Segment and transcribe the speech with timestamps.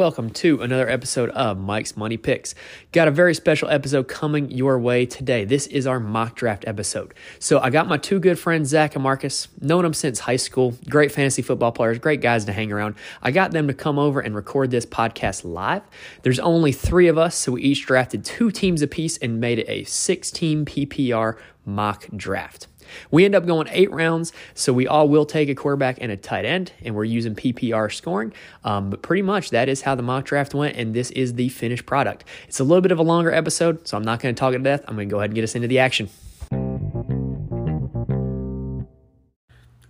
[0.00, 2.54] Welcome to another episode of Mike's Money Picks.
[2.90, 5.44] Got a very special episode coming your way today.
[5.44, 7.12] This is our mock draft episode.
[7.38, 10.74] So I got my two good friends, Zach and Marcus, known them since high school,
[10.88, 12.94] great fantasy football players, great guys to hang around.
[13.22, 15.82] I got them to come over and record this podcast live.
[16.22, 19.68] There's only three of us, so we each drafted two teams apiece and made it
[19.68, 21.36] a six team PPR
[21.66, 22.68] mock draft.
[23.10, 26.16] We end up going eight rounds, so we all will take a quarterback and a
[26.16, 28.32] tight end, and we're using PPR scoring.
[28.64, 31.48] Um, but pretty much that is how the mock draft went, and this is the
[31.48, 32.24] finished product.
[32.48, 34.58] It's a little bit of a longer episode, so I'm not going to talk it
[34.58, 34.84] to death.
[34.86, 36.08] I'm going to go ahead and get us into the action.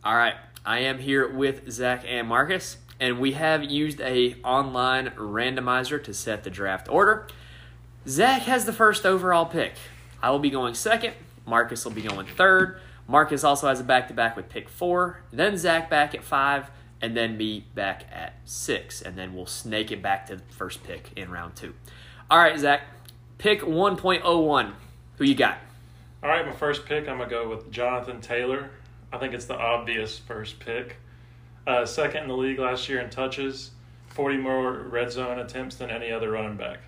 [0.03, 5.11] All right, I am here with Zach and Marcus, and we have used a online
[5.11, 7.28] randomizer to set the draft order.
[8.09, 9.75] Zach has the first overall pick.
[10.23, 11.14] I will be going second.
[11.47, 12.80] Marcus will be going third.
[13.10, 16.70] Marcus also has a back to back with pick four, then Zach back at five,
[17.00, 19.02] and then me back at six.
[19.02, 21.75] And then we'll snake it back to the first pick in round two.
[22.30, 22.83] All right, Zach,
[23.36, 24.72] pick 1.01.
[25.17, 25.58] Who you got?
[26.22, 28.70] All right, my first pick, I'm going to go with Jonathan Taylor.
[29.12, 30.98] I think it's the obvious first pick.
[31.67, 33.72] Uh, second in the league last year in touches,
[34.11, 36.78] 40 more red zone attempts than any other running back.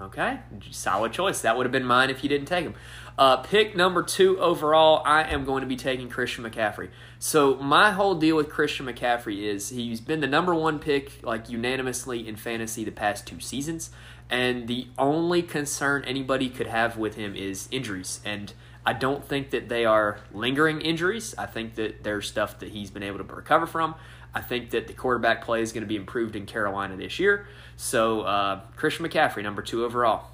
[0.00, 0.38] Okay,
[0.70, 1.40] solid choice.
[1.40, 2.74] That would have been mine if you didn't take him.
[3.18, 6.90] Uh, pick number two overall, I am going to be taking Christian McCaffrey.
[7.18, 11.50] So my whole deal with Christian McCaffrey is he's been the number one pick, like
[11.50, 13.90] unanimously in fantasy the past two seasons,
[14.30, 18.20] and the only concern anybody could have with him is injuries.
[18.24, 18.52] And
[18.86, 21.34] I don't think that they are lingering injuries.
[21.36, 23.96] I think that there's stuff that he's been able to recover from.
[24.38, 27.48] I think that the quarterback play is going to be improved in Carolina this year.
[27.76, 30.26] So uh, Christian McCaffrey, number two overall.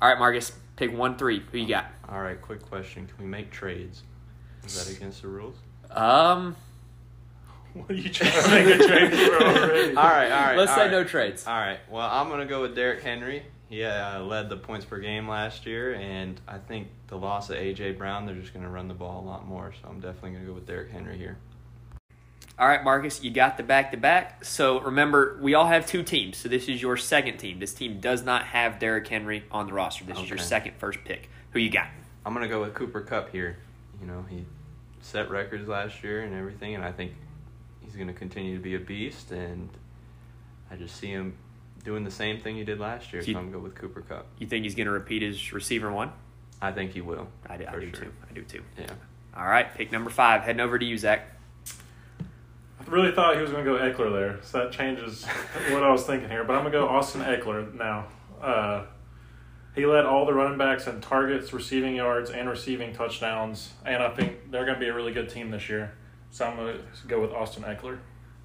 [0.00, 1.42] All right, Marcus, pick one three.
[1.50, 1.86] Who you got?
[2.08, 4.04] All right, quick question: Can we make trades?
[4.64, 5.56] Is that against the rules?
[5.90, 6.54] Um.
[7.74, 9.88] What are you trying to make a trade for already?
[9.96, 10.56] All right, all right.
[10.56, 10.90] Let's all say right.
[10.90, 11.46] no trades.
[11.46, 11.78] All right.
[11.88, 13.44] Well, I'm gonna go with Derrick Henry.
[13.68, 17.56] He uh, led the points per game last year, and I think the loss of
[17.56, 19.72] AJ Brown, they're just gonna run the ball a lot more.
[19.80, 21.36] So I'm definitely gonna go with Derrick Henry here.
[22.58, 24.44] All right, Marcus, you got the back to back.
[24.44, 26.36] So remember, we all have two teams.
[26.38, 27.60] So this is your second team.
[27.60, 30.04] This team does not have Derrick Henry on the roster.
[30.04, 31.30] This is your second first pick.
[31.52, 31.86] Who you got?
[32.26, 33.58] I'm gonna go with Cooper Kupp here.
[34.00, 34.44] You know, he
[35.00, 37.12] set records last year and everything, and I think
[37.80, 39.30] he's gonna continue to be a beast.
[39.30, 39.68] And
[40.70, 41.34] I just see him
[41.84, 43.22] doing the same thing he did last year.
[43.22, 44.26] You- so I'm gonna go with Cooper Kupp.
[44.38, 46.10] You think he's going to repeat his receiver one?
[46.60, 47.28] I think he will.
[47.48, 48.04] I do, I do sure.
[48.06, 48.12] too.
[48.28, 48.62] I do too.
[48.76, 48.86] Yeah.
[49.34, 50.42] All right, pick number five.
[50.42, 51.37] Heading over to you, Zach.
[52.88, 55.24] Really thought he was going to go Ekeler there, so that changes
[55.70, 56.42] what I was thinking here.
[56.44, 58.06] But I'm going to go Austin Ekeler now.
[58.40, 58.86] Uh,
[59.74, 63.74] he led all the running backs in targets, receiving yards, and receiving touchdowns.
[63.84, 65.92] And I think they're going to be a really good team this year.
[66.30, 67.98] So I'm going to go with Austin Ekeler.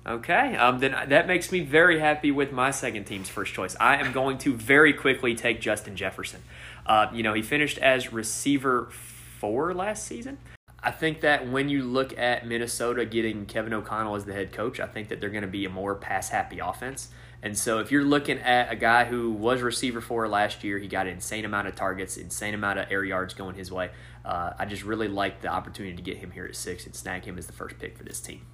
[0.06, 3.76] Okay, um, then that makes me very happy with my second team's first choice.
[3.80, 6.42] I am going to very quickly take Justin Jefferson.
[6.86, 8.90] Uh, you know, he finished as receiver
[9.40, 10.38] four last season.
[10.86, 14.82] I think that when you look at Minnesota getting Kevin O'Connell as the head coach,
[14.82, 17.08] I think that they're going to be a more pass happy offense.
[17.42, 20.88] And so if you're looking at a guy who was receiver four last year, he
[20.88, 23.92] got an insane amount of targets, insane amount of air yards going his way.
[24.26, 27.26] Uh, I just really like the opportunity to get him here at six and snag
[27.26, 28.46] him as the first pick for this team.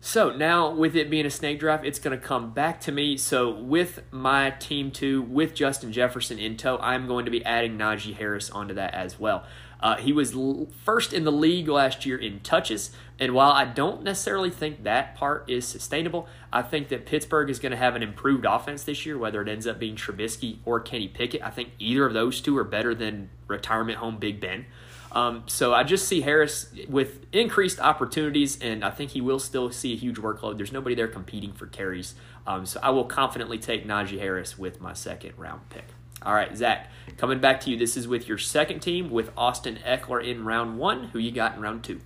[0.00, 3.16] So now, with it being a snake draft, it's going to come back to me.
[3.16, 7.76] So with my team two, with Justin Jefferson in tow, I'm going to be adding
[7.76, 9.44] Najee Harris onto that as well.
[9.80, 13.64] Uh, he was l- first in the league last year in touches, and while I
[13.64, 17.94] don't necessarily think that part is sustainable, I think that Pittsburgh is going to have
[17.94, 21.42] an improved offense this year, whether it ends up being Trubisky or Kenny Pickett.
[21.42, 24.66] I think either of those two are better than retirement home Big Ben.
[25.12, 29.70] Um, so I just see Harris with increased opportunities, and I think he will still
[29.70, 30.58] see a huge workload.
[30.58, 32.14] There's nobody there competing for carries.
[32.46, 35.86] Um, so I will confidently take Najee Harris with my second round pick.
[36.22, 37.76] All right, Zach, coming back to you.
[37.76, 41.04] This is with your second team with Austin Ekeler in round one.
[41.08, 42.00] Who you got in round two?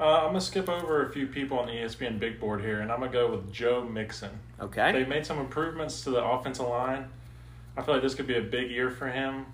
[0.00, 2.80] Uh, I'm going to skip over a few people on the ESPN big board here,
[2.80, 4.30] and I'm going to go with Joe Mixon.
[4.60, 4.92] Okay.
[4.92, 7.06] They made some improvements to the offensive line.
[7.76, 9.46] I feel like this could be a big year for him.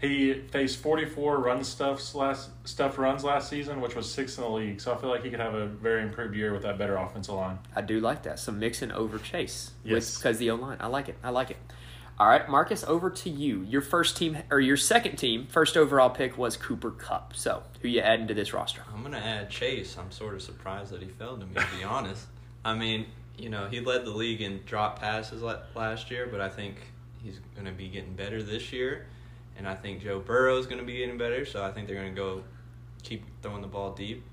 [0.00, 4.50] He faced 44 run stuffs last stuff runs last season, which was sixth in the
[4.50, 4.80] league.
[4.80, 7.34] So I feel like he could have a very improved year with that better offensive
[7.34, 7.58] line.
[7.74, 8.38] I do like that.
[8.38, 9.72] So Mixon over Chase.
[9.82, 10.16] with- Yes.
[10.16, 10.76] because the O line.
[10.80, 11.16] I like it.
[11.24, 11.56] I like it.
[12.20, 13.62] All right, Marcus, over to you.
[13.62, 17.36] Your first team or your second team, first overall pick was Cooper Kupp.
[17.36, 18.82] So who you adding to this roster?
[18.92, 19.96] I'm gonna add Chase.
[19.96, 22.26] I'm sort of surprised that he fell to me, to be honest.
[22.64, 23.06] I mean,
[23.36, 25.44] you know, he led the league in drop passes
[25.76, 26.74] last year, but I think
[27.22, 29.06] he's gonna be getting better this year,
[29.56, 31.46] and I think Joe Burrow is gonna be getting better.
[31.46, 32.42] So I think they're gonna go
[33.04, 34.24] keep throwing the ball deep,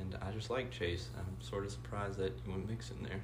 [0.00, 1.10] and I just like Chase.
[1.18, 3.20] I'm sort of surprised that you went Mixon there.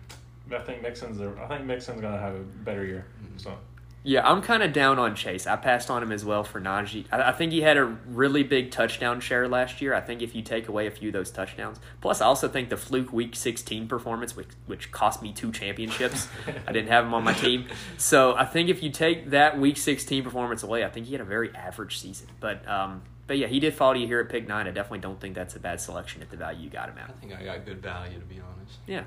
[0.61, 1.16] I think Mixon's.
[1.16, 3.06] The, I think Mixon's gonna have a better year.
[3.23, 3.38] Mm-hmm.
[3.38, 3.56] So
[4.02, 5.47] Yeah, I'm kind of down on Chase.
[5.47, 7.05] I passed on him as well for Najee.
[7.12, 9.93] I, I think he had a really big touchdown share last year.
[9.94, 12.70] I think if you take away a few of those touchdowns, plus I also think
[12.70, 16.29] the fluke Week 16 performance, which which cost me two championships,
[16.67, 17.67] I didn't have him on my team.
[17.99, 21.20] So I think if you take that Week 16 performance away, I think he had
[21.20, 22.29] a very average season.
[22.41, 24.67] But um, but yeah, he did fall to you here at pick nine.
[24.67, 27.11] I definitely don't think that's a bad selection at the value you got him at.
[27.11, 28.79] I think I got good value to be honest.
[28.87, 29.05] Yeah.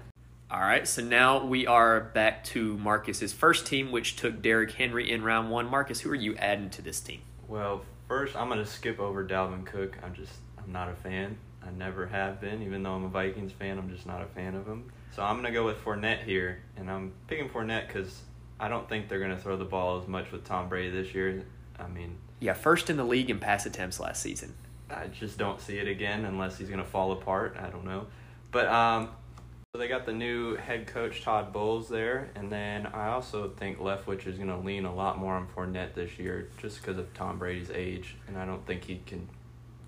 [0.54, 5.10] All right, so now we are back to Marcus's first team, which took Derrick Henry
[5.10, 5.68] in round one.
[5.68, 7.22] Marcus, who are you adding to this team?
[7.48, 9.98] Well, first I'm gonna skip over Dalvin Cook.
[10.04, 10.32] I'm just
[10.64, 11.38] I'm not a fan.
[11.66, 13.80] I never have been, even though I'm a Vikings fan.
[13.80, 14.92] I'm just not a fan of him.
[15.16, 18.22] So I'm gonna go with Fournette here, and I'm picking Fournette because
[18.60, 21.44] I don't think they're gonna throw the ball as much with Tom Brady this year.
[21.80, 24.54] I mean, Yeah, first in the league in pass attempts last season.
[24.92, 27.58] I just don't see it again unless he's gonna fall apart.
[27.60, 28.06] I don't know,
[28.52, 29.10] but um,
[29.76, 33.80] so they got the new head coach Todd Bowles there, and then I also think
[33.80, 37.40] Leftwich is gonna lean a lot more on Fournette this year just because of Tom
[37.40, 39.28] Brady's age, and I don't think he can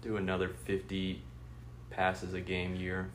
[0.01, 1.21] do another fifty
[1.91, 3.11] passes a game year.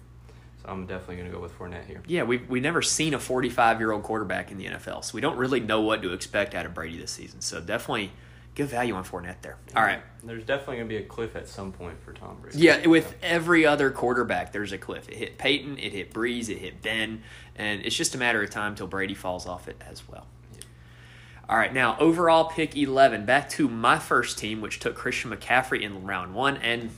[0.62, 2.02] So I'm definitely gonna go with Fournette here.
[2.06, 5.20] Yeah, we've, we've never seen a 45 year old quarterback in the NFL, so we
[5.20, 7.40] don't really know what to expect out of Brady this season.
[7.40, 8.12] So definitely
[8.54, 9.56] good value on Fournette there.
[9.74, 10.02] All right.
[10.22, 12.58] There's definitely gonna be a cliff at some point for Tom Brady.
[12.58, 15.08] Yeah, with every other quarterback, there's a cliff.
[15.08, 17.22] It hit Peyton, it hit Brees, it hit Ben,
[17.56, 20.26] and it's just a matter of time till Brady falls off it as well.
[21.48, 23.24] All right, now overall pick 11.
[23.24, 26.56] Back to my first team, which took Christian McCaffrey in round one.
[26.58, 26.90] And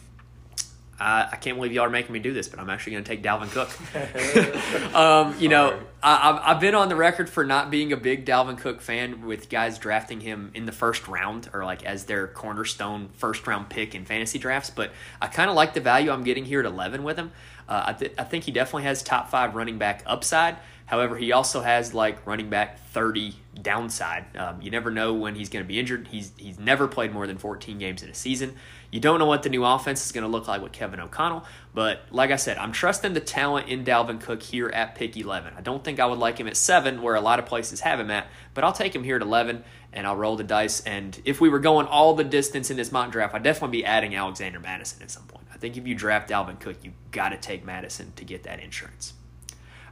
[1.03, 3.09] I, I can't believe y'all are making me do this, but I'm actually going to
[3.09, 4.95] take Dalvin Cook.
[4.95, 8.57] um, you know, I, I've, been on the record for not being a big Dalvin
[8.57, 13.09] Cook fan with guys drafting him in the first round or like as their cornerstone
[13.15, 16.45] first round pick in fantasy drafts, but I kind of like the value I'm getting
[16.45, 17.33] here at 11 with him.
[17.69, 20.57] Uh, I, th- I think he definitely has top five running back upside.
[20.87, 24.37] However, he also has like running back 30 downside.
[24.37, 26.08] Um, you never know when he's going to be injured.
[26.08, 28.56] He's he's never played more than 14 games in a season.
[28.90, 31.44] You don't know what the new offense is going to look like with Kevin O'Connell,
[31.73, 35.55] but like I said, I'm trusting the talent in Dalvin Cook here at pick 11.
[35.56, 37.99] I don't think I would like him at 7 where a lot of places have
[37.99, 39.64] him at, but I'll take him here at 11
[39.94, 42.93] and I'll roll the dice and if we were going all the distance in this
[42.93, 45.46] mock draft, I'd definitely be adding Alexander Mattison at some point.
[45.52, 48.61] I think if you draft Dalvin Cook, you've got to take Mattison to get that
[48.61, 49.14] insurance.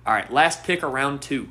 [0.07, 1.51] All right, last pick around two.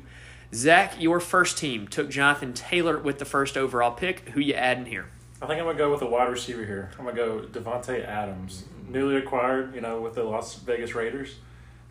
[0.52, 4.30] Zach, your first team took Jonathan Taylor with the first overall pick.
[4.30, 5.06] Who you adding here?
[5.40, 6.90] I think I'm gonna go with a wide receiver here.
[6.98, 9.74] I'm gonna go Davante Adams, newly acquired.
[9.74, 11.36] You know, with the Las Vegas Raiders.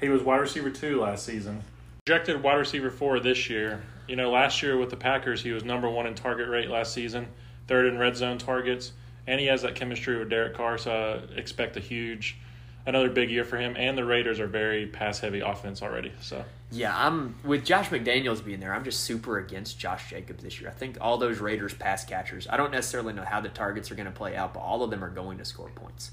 [0.02, 1.64] He was wide receiver two last season.
[2.06, 3.82] Projected wide receiver four this year.
[4.08, 6.94] You know, last year with the Packers, he was number one in target rate last
[6.94, 7.28] season,
[7.68, 8.92] third in red zone targets,
[9.28, 10.78] and he has that chemistry with Derek Carr.
[10.78, 10.92] So
[11.32, 12.38] I expect a huge,
[12.86, 13.76] another big year for him.
[13.78, 16.12] And the Raiders are very pass heavy offense already.
[16.22, 18.74] So Yeah, I'm with Josh McDaniels being there.
[18.74, 20.70] I'm just super against Josh Jacobs this year.
[20.70, 22.48] I think all those Raiders pass catchers.
[22.50, 24.92] I don't necessarily know how the targets are going to play out, but all of
[24.92, 26.12] them are going to score points.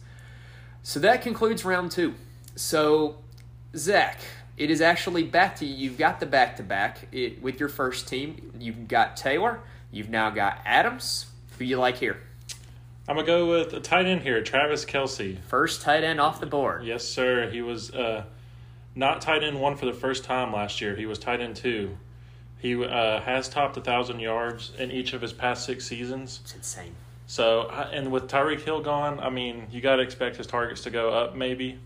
[0.83, 2.15] So that concludes round two.
[2.55, 3.19] So
[3.75, 4.21] Zach,
[4.57, 5.75] it is actually back to you.
[5.75, 7.09] You've got the back to back
[7.41, 8.53] with your first team.
[8.59, 9.61] You've got Taylor.
[9.91, 11.27] You've now got Adams.
[11.59, 12.21] Who you like here?
[13.09, 15.39] I'm gonna go with a tight end here, Travis Kelce.
[15.45, 16.85] First tight end off the board.
[16.85, 17.49] Yes, sir.
[17.49, 18.25] He was uh,
[18.97, 20.97] not tight end one for the first time last year.
[20.97, 21.97] He was tight end two.
[22.59, 26.41] He uh, has topped a thousand yards in each of his past six seasons.
[26.43, 26.97] It's insane.
[27.29, 30.91] So, and with Tyreek Hill gone, I mean, you got to expect his targets to
[30.91, 31.79] go up, maybe.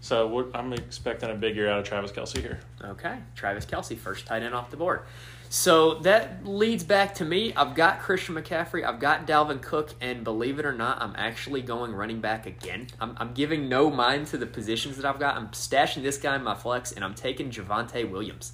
[0.00, 2.60] So, I'm expecting a big year out of Travis Kelce here.
[2.84, 5.02] Okay, Travis Kelce, first tight end off the board.
[5.50, 7.54] So that leads back to me.
[7.54, 11.62] I've got Christian McCaffrey, I've got Dalvin Cook, and believe it or not, I'm actually
[11.62, 12.88] going running back again.
[13.00, 15.36] I'm, I'm giving no mind to the positions that I've got.
[15.36, 18.52] I'm stashing this guy in my flex, and I'm taking Javonte Williams.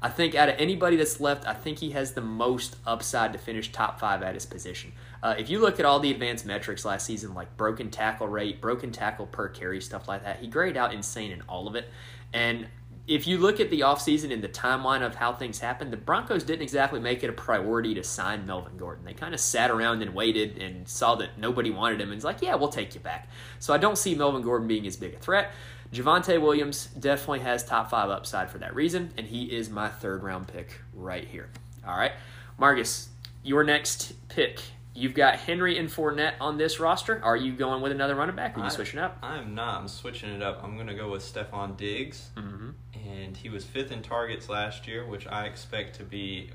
[0.00, 3.38] I think out of anybody that's left, I think he has the most upside to
[3.38, 4.92] finish top five at his position.
[5.22, 8.60] Uh, if you look at all the advanced metrics last season, like broken tackle rate,
[8.60, 11.88] broken tackle per carry, stuff like that, he graded out insane in all of it.
[12.32, 12.68] And
[13.06, 16.42] if you look at the offseason and the timeline of how things happened, the Broncos
[16.42, 19.04] didn't exactly make it a priority to sign Melvin Gordon.
[19.04, 22.24] They kind of sat around and waited and saw that nobody wanted him and was
[22.24, 23.28] like, yeah, we'll take you back.
[23.60, 25.52] So I don't see Melvin Gordon being as big a threat.
[25.92, 30.24] Javonte Williams definitely has top five upside for that reason, and he is my third
[30.24, 31.48] round pick right here.
[31.86, 32.12] All right.
[32.58, 33.08] Marcus,
[33.44, 34.60] your next pick.
[34.96, 37.22] You've got Henry and Fournette on this roster.
[37.22, 38.56] Are you going with another running back?
[38.56, 39.18] Or are you I- switching up?
[39.22, 39.80] I'm not.
[39.80, 40.62] I'm switching it up.
[40.64, 42.30] I'm going to go with Stefon Diggs.
[42.36, 42.70] Mm-hmm.
[43.08, 46.50] and he was fifth in targets last year, which I expect to be.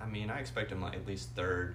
[0.00, 1.74] I mean, I expect him like at least third.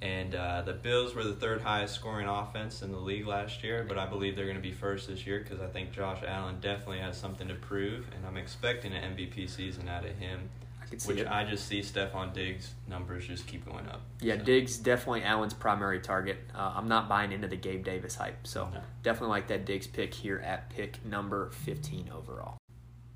[0.00, 3.84] And uh, the Bills were the third highest scoring offense in the league last year,
[3.88, 6.58] but I believe they're going to be first this year because I think Josh Allen
[6.60, 10.50] definitely has something to prove, and I'm expecting an MVP season out of him.
[10.90, 11.26] Can see which it.
[11.28, 14.00] I just see Stefon Diggs numbers just keep going up.
[14.20, 16.38] Yeah, So, Diggs definitely Allen's primary target.
[16.54, 18.80] Uh, I'm not buying into the Gabe Davis hype, so No.
[19.02, 22.58] definitely like that Diggs pick here at pick number 15 overall.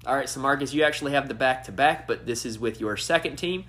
[0.05, 2.81] All right, so Marcus, you actually have the back to back, but this is with
[2.81, 3.65] your second team.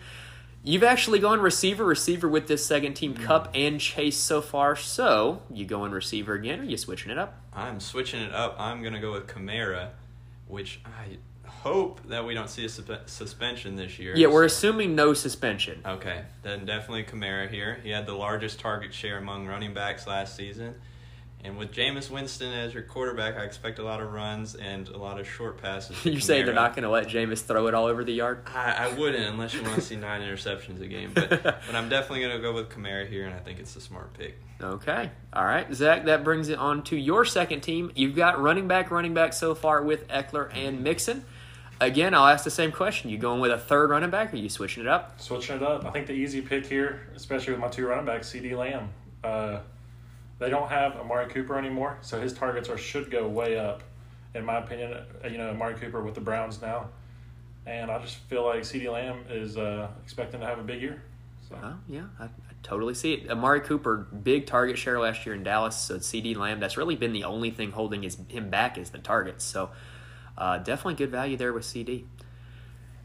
[0.66, 4.76] You've actually gone receiver, receiver with this second team, Kupp and Chase so far.
[4.78, 7.40] So you going receiver again, or you switching it up?
[7.54, 8.56] I'm switching it up.
[8.58, 9.90] I'm going to go with Kamara,
[10.48, 11.18] which I
[11.64, 14.14] hope that we don't see a suspe- suspension this year.
[14.18, 15.82] Yeah, we're so- assuming no suspension.
[15.86, 17.80] Okay, then definitely Kamara here.
[17.84, 20.76] He had the largest target share among running backs last season.
[21.46, 24.98] And with Jameis Winston as your quarterback, I expect a lot of runs and a
[24.98, 26.04] lot of short passes.
[26.06, 28.44] You're saying they're not going to let Jameis throw it all over the yard?
[28.48, 31.12] I, I wouldn't unless you want to see nine interceptions a game.
[31.14, 33.82] But, but I'm definitely going to go with Kamara here, and I think it's a
[33.82, 34.40] smart pick.
[34.62, 35.12] Okay.
[35.34, 35.74] All right.
[35.74, 37.92] Zach, that brings it on to your second team.
[37.94, 41.26] You've got running back, running back so far with Ekeler and Mixon.
[41.82, 43.10] Again, I'll ask the same question.
[43.10, 45.20] You going with a third running back or are you switching it up?
[45.20, 45.86] Switching it up.
[45.86, 48.90] I think the easy pick here, especially with my two running backs, CeeDee Lamb.
[49.24, 49.60] Uh,
[50.40, 53.84] they don't have Amari Cooper anymore, so his targets are should go way up,
[54.34, 54.94] in my opinion.
[54.94, 56.90] Uh, You know, Amari Cooper with the Browns now,
[57.66, 61.02] and I just feel like CeeDee Lamb is uh, expecting to have a big year.
[61.50, 62.30] So Oh, yeah, I, I
[62.62, 63.30] totally see it.
[63.30, 65.76] Amari Cooper, big target share last year in Dallas.
[65.78, 69.00] So CeeDee Lamb, that's really been the only thing holding his, him back is the
[69.00, 69.44] targets.
[69.44, 69.70] So
[70.38, 72.06] uh, definitely good value there with CeeDee.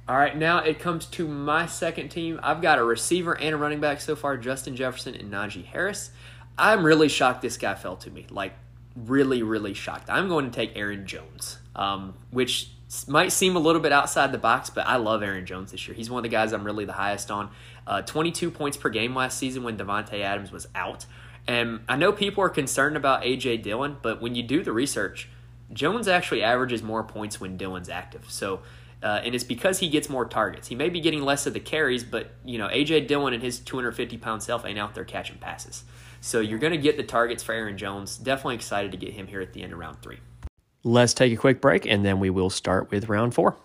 [0.08, 2.40] All right, now it comes to my second team.
[2.42, 6.10] I've got a receiver and a running back so far, Justin Jefferson and Najee Harris.
[6.56, 8.26] I'm really shocked this guy fell to me.
[8.30, 8.54] Like,
[8.96, 10.08] really, really shocked.
[10.08, 12.70] I'm going to take Aaron Jones, um, which
[13.06, 15.94] might seem a little bit outside the box, but I love Aaron Jones this year.
[15.94, 17.50] He's one of the guys I'm really the highest on.
[17.86, 21.04] Uh, 22 points per game last season when Davante Adams was out.
[21.46, 23.58] And I know people are concerned about A.J.
[23.58, 25.28] Dillon, but when you do the research,
[25.72, 28.24] Jones actually averages more points when Dillon's active.
[28.28, 28.60] So,
[29.02, 30.68] uh, and it's because he gets more targets.
[30.68, 33.60] He may be getting less of the carries, but you know AJ Dillon and his
[33.60, 35.84] 250 pound self ain't out there catching passes.
[36.20, 38.16] So you're going to get the targets for Aaron Jones.
[38.16, 40.18] Definitely excited to get him here at the end of round three.
[40.82, 43.56] Let's take a quick break and then we will start with round four.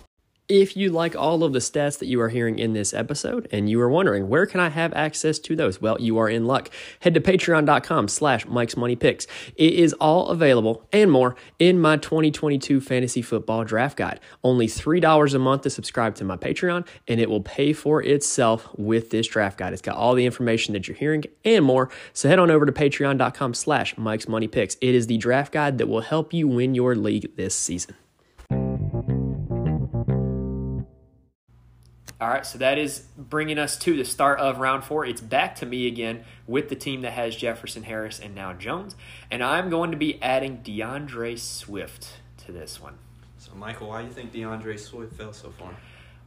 [0.49, 3.69] If you like all of the stats that you are hearing in this episode and
[3.69, 6.69] you are wondering where can I have access to those, well, you are in luck.
[6.99, 9.25] Head to patreon.com slash Mike's Money Picks.
[9.55, 14.19] It is all available and more in my 2022 fantasy football draft guide.
[14.43, 18.67] Only $3 a month to subscribe to my Patreon and it will pay for itself
[18.77, 19.71] with this draft guide.
[19.71, 21.89] It's got all the information that you're hearing and more.
[22.11, 24.75] So head on over to patreon.com slash Mike's Money Picks.
[24.81, 27.95] It is the draft guide that will help you win your league this season.
[32.21, 35.05] All right, so that is bringing us to the start of round four.
[35.05, 38.95] It's back to me again with the team that has Jefferson, Harris, and now Jones.
[39.29, 42.95] And I'm going to be adding DeAndre Swift to this one.
[43.39, 45.75] So, Michael, why do you think DeAndre Swift fell so far?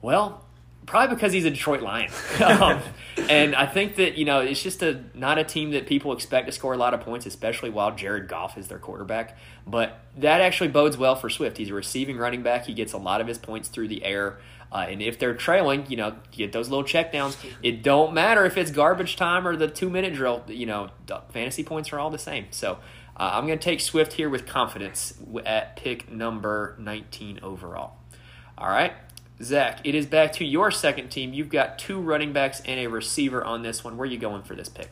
[0.02, 0.44] Well,
[0.86, 2.10] probably because he's a Detroit Lion.
[2.44, 2.80] um,
[3.28, 6.46] and I think that, you know, it's just a not a team that people expect
[6.46, 9.36] to score a lot of points, especially while Jared Goff is their quarterback.
[9.66, 11.58] But that actually bodes well for Swift.
[11.58, 12.66] He's a receiving running back.
[12.66, 14.38] He gets a lot of his points through the air.
[14.70, 17.36] Uh, and if they're trailing, you know, get those little checkdowns.
[17.62, 20.44] It don't matter if it's garbage time or the two minute drill.
[20.48, 20.90] You know,
[21.30, 22.46] fantasy points are all the same.
[22.50, 22.78] So
[23.16, 25.14] uh, I'm going to take Swift here with confidence
[25.44, 27.94] at pick number 19 overall.
[28.58, 28.92] All right,
[29.42, 31.34] Zach, it is back to your second team.
[31.34, 33.96] You've got two running backs and a receiver on this one.
[33.96, 34.88] Where are you going for this pick?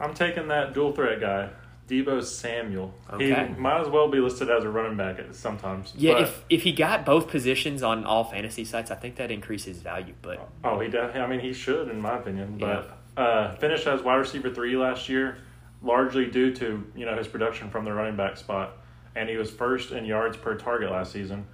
[0.00, 1.50] I'm taking that dual threat guy,
[1.88, 2.92] Deebo Samuel.
[3.12, 3.46] Okay.
[3.48, 5.94] He might as well be listed as a running back at- sometimes.
[5.96, 9.30] Yeah, but- if if he got both positions on all fantasy sites, I think that
[9.30, 10.14] increases value.
[10.20, 11.20] But Oh, he definitely.
[11.20, 12.58] I mean, he should, in my opinion.
[12.58, 15.38] But uh, finished as wide receiver three last year,
[15.80, 18.72] largely due to you know his production from the running back spot,
[19.14, 21.46] and he was first in yards per target last season.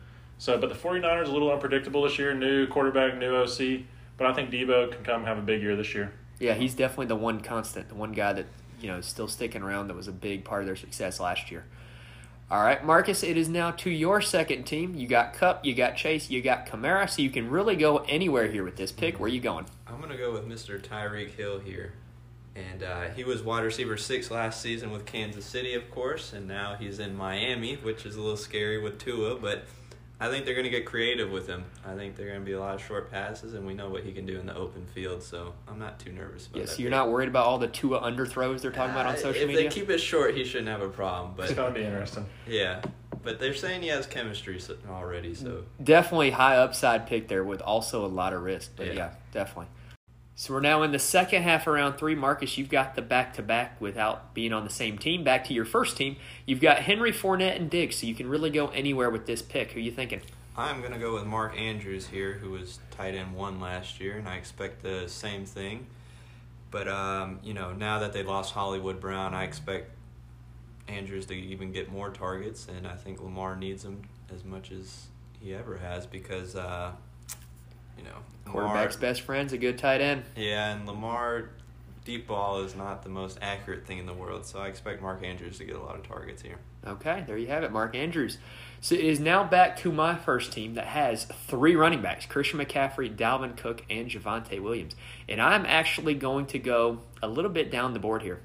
[0.43, 2.35] So, but the 49ers are a little unpredictable this year.
[2.35, 3.83] New quarterback, new OC.
[4.17, 6.13] But I think Deebo can come have a big year this year.
[6.41, 8.47] yeah, he's definitely the one constant, the one guy that
[8.81, 9.87] you know is still sticking around.
[9.87, 11.65] That was a big part of their success last year.
[12.51, 14.97] All right, Marcus, it is now to your second team.
[14.97, 18.51] You got Kupp, you got Chase, you got Kamara, so you can really go anywhere
[18.51, 19.21] here with this pick.
[19.21, 19.67] Where are you going?
[19.87, 20.83] I'm going to go with Mr.
[20.83, 21.93] Tyreek Hill here.
[22.57, 26.49] And uh, he was wide receiver six last season with Kansas City, of course, and
[26.49, 29.67] now he's in Miami, which is a little scary with Tua, but
[30.23, 31.65] I think they're going to get creative with him.
[31.85, 34.05] I think they're going to be a lot of short passes, and we know what
[34.05, 36.71] he can do in the open field, so I'm not too nervous about Yeah, that.
[36.77, 39.43] so you're not worried about all the Tua underthrows they're talking about on Uh, social
[39.43, 39.67] if media?
[39.67, 41.85] If they keep it short, he shouldn't have a problem, It's but going to be
[41.85, 42.27] interesting.
[42.47, 42.83] yeah.
[43.25, 48.05] But they're saying he has chemistry already, so definitely high upside pick there with also
[48.05, 48.73] a lot of risk.
[48.77, 48.93] But yeah.
[48.95, 49.11] Yeah.
[49.33, 49.67] definitely.
[50.43, 52.17] So we're now in the second half of round three.
[52.17, 55.23] Marcus, you've got the back to back without being on the same team.
[55.23, 56.17] Back to your first team.
[56.47, 59.71] You've got Henry Fournette and Diggs, so you can really go anywhere with this pick.
[59.71, 60.21] Who are you thinking?
[60.57, 64.17] I'm going to go with Mark Andrews here, who was tight end one last year,
[64.19, 65.87] and I expect the same thing.
[66.73, 69.93] But, um, you know, now that they lost Hollywood Brown, I expect
[70.89, 75.07] Andrews to even get more targets, and I think Lamar needs him as much as
[75.39, 76.95] he ever has because, uh,
[77.97, 80.25] you know, Lamar, Quarterback's best friend's a good tight end.
[80.37, 81.51] yeah, and Lamar
[82.05, 85.23] deep ball is not the most accurate thing in the world, so I expect Mark
[85.23, 86.59] Andrews to get a lot of targets here.
[86.85, 88.39] Okay, there you have it, Mark Andrews.
[88.81, 92.59] So it is now back to my first team that has three running backs Christian
[92.59, 94.97] McCaffrey, Dalvin Cook, and Javonte Williams.
[95.29, 98.41] And I'm actually going to go a little bit down the board here.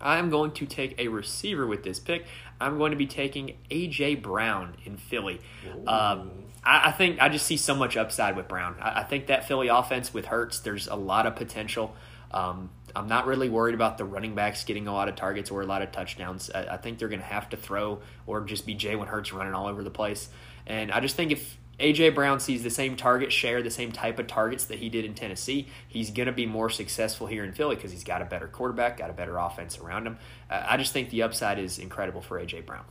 [0.00, 2.24] I'm going to take a receiver with this pick.
[2.58, 4.14] I'm going to be taking A.J.
[4.16, 5.40] Brown in Philly.
[5.86, 6.30] Um,
[6.64, 8.76] I, I think I just see so much upside with Brown.
[8.80, 11.94] I, I think that Philly offense with Hurts, there's a lot of potential.
[12.30, 15.62] Um, I'm not really worried about the running backs getting a lot of targets or
[15.62, 16.50] a lot of touchdowns.
[16.50, 19.54] I, I think they're going to have to throw or just be Jalen Hurts running
[19.54, 20.28] all over the place.
[20.66, 24.18] And I just think if AJ Brown sees the same target share, the same type
[24.18, 27.52] of targets that he did in Tennessee, he's going to be more successful here in
[27.52, 30.18] Philly because he's got a better quarterback, got a better offense around him.
[30.48, 32.84] I just think the upside is incredible for AJ Brown.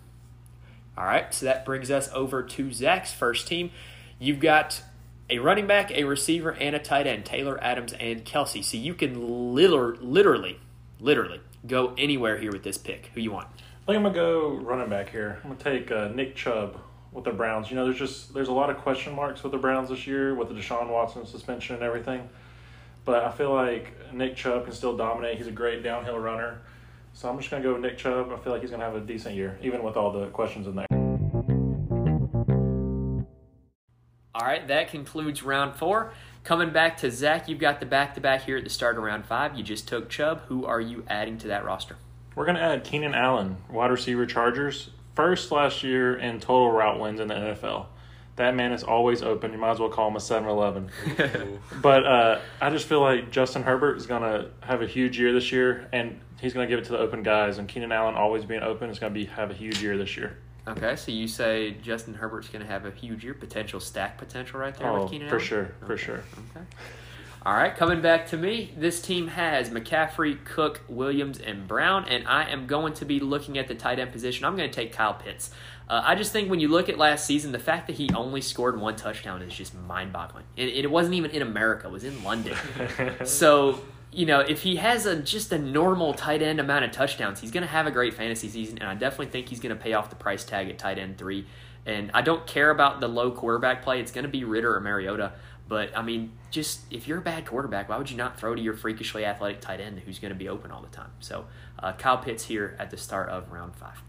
[1.00, 3.72] All right, so that brings us over to Zach's first team.
[4.20, 4.82] You've got
[5.30, 8.62] a running back, a receiver, and a tight end, Taylor Adams and Kelce.
[8.62, 10.60] So you can literally, literally,
[11.00, 13.12] literally go anywhere here with this pick.
[13.14, 13.48] Who you want?
[13.48, 15.40] I think I'm gonna go running back here.
[15.42, 16.78] I'm gonna take uh, Nick Chubb
[17.14, 17.70] with the Browns.
[17.70, 20.36] You know, there's just there's a lot of question marks with the Browns this year
[20.36, 22.28] with the Deshaun Watson suspension and everything.
[23.06, 25.38] But I feel like Nick Chubb can still dominate.
[25.38, 26.60] He's a great downhill runner.
[27.14, 28.32] So I'm just gonna go with Nick Chubb.
[28.32, 30.76] I feel like he's gonna have a decent year, even with all the questions in
[30.76, 30.86] there.
[34.36, 36.14] All right, that concludes round four.
[36.44, 39.04] Coming back to Zach, you've got the back to back here at the start of
[39.04, 39.56] round five.
[39.58, 40.42] You just took Chubb.
[40.48, 41.98] Who are you adding to that roster?
[42.36, 47.20] We're gonna add Keenan Allen, wide receiver Chargers, first last year in total route wins
[47.20, 47.88] in the NFL.
[48.40, 49.52] That man is always open.
[49.52, 50.90] You might as well call him a 7-Eleven.
[51.82, 55.34] But uh, I just feel like Justin Herbert is going to have a huge year
[55.34, 57.58] this year, and he's going to give it to the open guys.
[57.58, 60.16] And Keenan Allen always being open is going to be have a huge year this
[60.16, 60.38] year.
[60.70, 64.58] Okay, so you say Justin Herbert's going to have a huge year, potential stack potential
[64.62, 65.40] right there Oh, with Keenan Allen?
[65.40, 65.70] for Allen?
[65.82, 66.24] sure, for Okay, sure.
[66.56, 66.66] Okay.
[67.46, 72.28] All right, coming back to me, this team has McCaffrey, Cook, Williams, and Brown, and
[72.28, 74.44] I am going to be looking at the tight end position.
[74.46, 75.52] I'm going to take Kyle Pitts.
[75.90, 78.42] Uh, I just think when you look at last season, the fact that he only
[78.42, 80.46] scored one touchdown is just mind boggling.
[80.56, 82.56] And it wasn't even in America, it was in London.
[83.26, 87.40] So, you know, if he has a just a normal tight end amount of touchdowns,
[87.40, 89.82] he's going to have a great fantasy season, and I definitely think he's going to
[89.82, 91.46] pay off the price tag at tight end three.
[91.86, 94.80] And I don't care about the low quarterback play; it's going to be Ridder or
[94.80, 95.34] Mariota.
[95.68, 98.62] But I mean, just if you're a bad quarterback, why would you not throw to
[98.62, 101.12] your freakishly athletic tight end who's going to be open all the time?
[101.20, 101.46] So,
[101.78, 104.02] uh, Kyle Pitts here at the start of round five.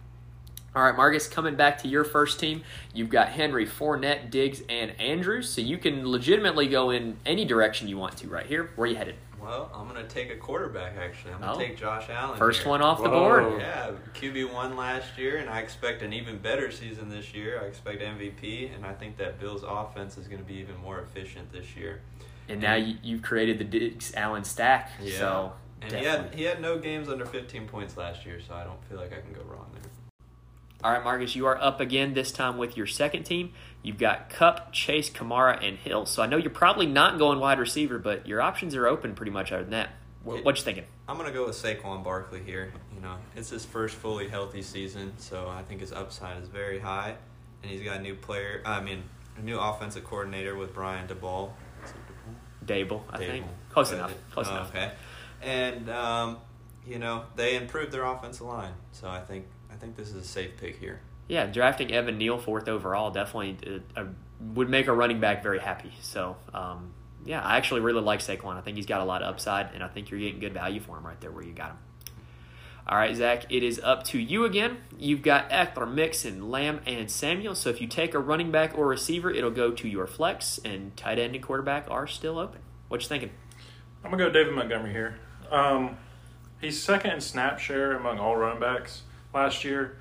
[0.75, 2.63] All right, Marcus, coming back to your first team,
[2.95, 5.49] you've got Henry, Fournette, Diggs, and Andrews.
[5.49, 8.71] So you can legitimately go in any direction you want to right here.
[8.77, 9.17] Where are you headed?
[9.43, 10.97] Well, I'm gonna take a quarterback.
[10.97, 11.59] Actually, I'm gonna Oh.
[11.59, 12.39] take Josh Allen.
[12.39, 12.69] First here.
[12.71, 13.59] one off the board.
[13.59, 17.59] Yeah, QB one last year, and I expect an even better season this year.
[17.61, 21.01] I expect MVP, and I think that Bills' offense is going to be even more
[21.01, 22.01] efficient this year.
[22.51, 24.91] And now you, you've created the Diggs Allen stack.
[25.01, 25.19] Yeah.
[25.19, 25.53] So
[25.83, 28.85] And he had he had no games under 15 points last year, so I don't
[28.85, 29.80] feel like I can go wrong there.
[30.83, 33.53] All right, Marcus, you are up again this time with your second team.
[33.83, 36.07] You've got Kupp, Chase, Kamara, and Hill.
[36.07, 39.33] So I know you're probably not going wide receiver, but your options are open pretty
[39.33, 39.91] much other than that.
[40.25, 40.85] What, what you thinking?
[41.07, 42.73] I'm gonna go with Saquon Barkley here.
[42.95, 46.79] You know, it's his first fully healthy season, so I think his upside is very
[46.79, 47.17] high,
[47.63, 48.63] and he's got a new player.
[48.65, 49.03] I mean,
[49.39, 51.51] a new offensive coordinator with Brian DeBall.
[51.85, 52.67] Is it DeBall?
[52.67, 53.47] Dable, I think.
[53.71, 54.15] Close Uh, enough.
[54.31, 54.71] Close oh, enough.
[54.71, 54.93] Okay,
[55.43, 56.39] and um,
[56.87, 59.47] you know they improved their offensive line, so I think
[59.81, 61.01] think this is a safe pick here.
[61.29, 64.05] Yeah, drafting Evan Neal fourth overall definitely uh, uh,
[64.55, 65.93] would make a running back very happy.
[66.03, 66.93] So, um,
[67.25, 68.57] yeah, I actually really like Saquon.
[68.57, 70.81] I think he's got a lot of upside, and I think you're getting good value
[70.81, 71.79] for him right there where you got him.
[72.89, 74.79] All right, Zach, it is up to you again.
[74.99, 77.55] You've got Ekeler, Mixon, Lamb, and Samuel.
[77.55, 80.97] So if you take a running back or receiver, it'll go to your flex, and
[80.97, 82.61] tight end and quarterback are still open.
[82.89, 83.31] What you thinking?
[84.03, 85.19] I'm gonna go David Montgomery here.
[85.51, 85.97] Um,
[86.61, 89.03] he's second in snap share among all running backs
[89.35, 89.97] last year.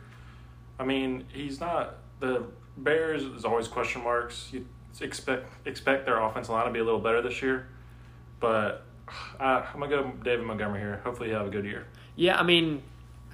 [0.80, 2.44] I mean, he's not the
[2.78, 3.24] Bears.
[3.24, 4.50] Is always question marks.
[4.52, 4.66] You
[5.02, 7.68] expect expect their offensive line to be a little better this year,
[8.40, 8.86] but
[9.40, 11.02] uh, I'm gonna go David Montgomery here.
[11.04, 11.86] Hopefully, he'll have a good year.
[12.16, 12.84] Yeah, I mean,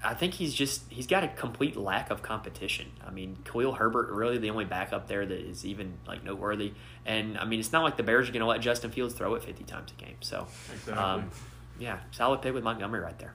[0.03, 2.87] I think he's just he's got a complete lack of competition.
[3.05, 6.73] I mean, Khalil Herbert really the only backup there that is even like noteworthy.
[7.05, 9.33] And I mean, it's not like the Bears are going to let Justin Fields throw
[9.35, 10.15] it 50 times a game.
[10.21, 10.93] So, Exactly.
[10.93, 11.31] um,
[11.79, 13.33] yeah, solid pick with Montgomery right there.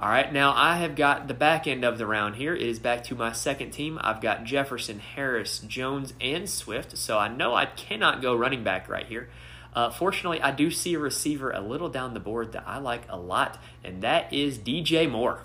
[0.00, 2.54] All right, now I have got the back end of the round here.
[2.54, 3.98] It is back to my second team.
[4.00, 6.96] I've got Jefferson, Harris, Jones, and Swift.
[6.96, 9.28] So I know I cannot go running back right here.
[9.74, 13.02] Uh, fortunately, I do see a receiver a little down the board that I like
[13.08, 15.42] a lot, and that is DJ Moore,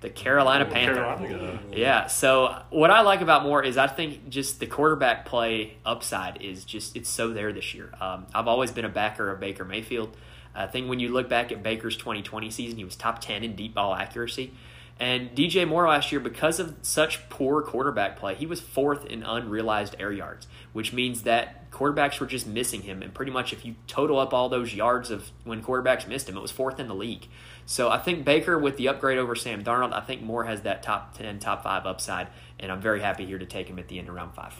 [0.00, 0.94] the Carolina Panther.
[0.94, 1.60] Carolina.
[1.70, 2.06] Yeah.
[2.06, 6.64] So what I like about Moore is I think just the quarterback play upside is
[6.64, 7.90] just it's so there this year.
[8.00, 10.16] Um, I've always been a backer of Baker Mayfield.
[10.54, 13.56] I think when you look back at Baker's 2020 season, he was top 10 in
[13.56, 14.52] deep ball accuracy.
[15.00, 19.24] And DJ Moore last year, because of such poor quarterback play, he was fourth in
[19.24, 23.02] unrealized air yards, which means that quarterbacks were just missing him.
[23.02, 26.36] And pretty much, if you total up all those yards of when quarterbacks missed him,
[26.36, 27.26] it was fourth in the league.
[27.66, 30.84] So I think Baker, with the upgrade over Sam Darnold, I think Moore has that
[30.84, 32.28] top 10, top five upside.
[32.60, 34.54] And I'm very happy here to take him at the end of round five.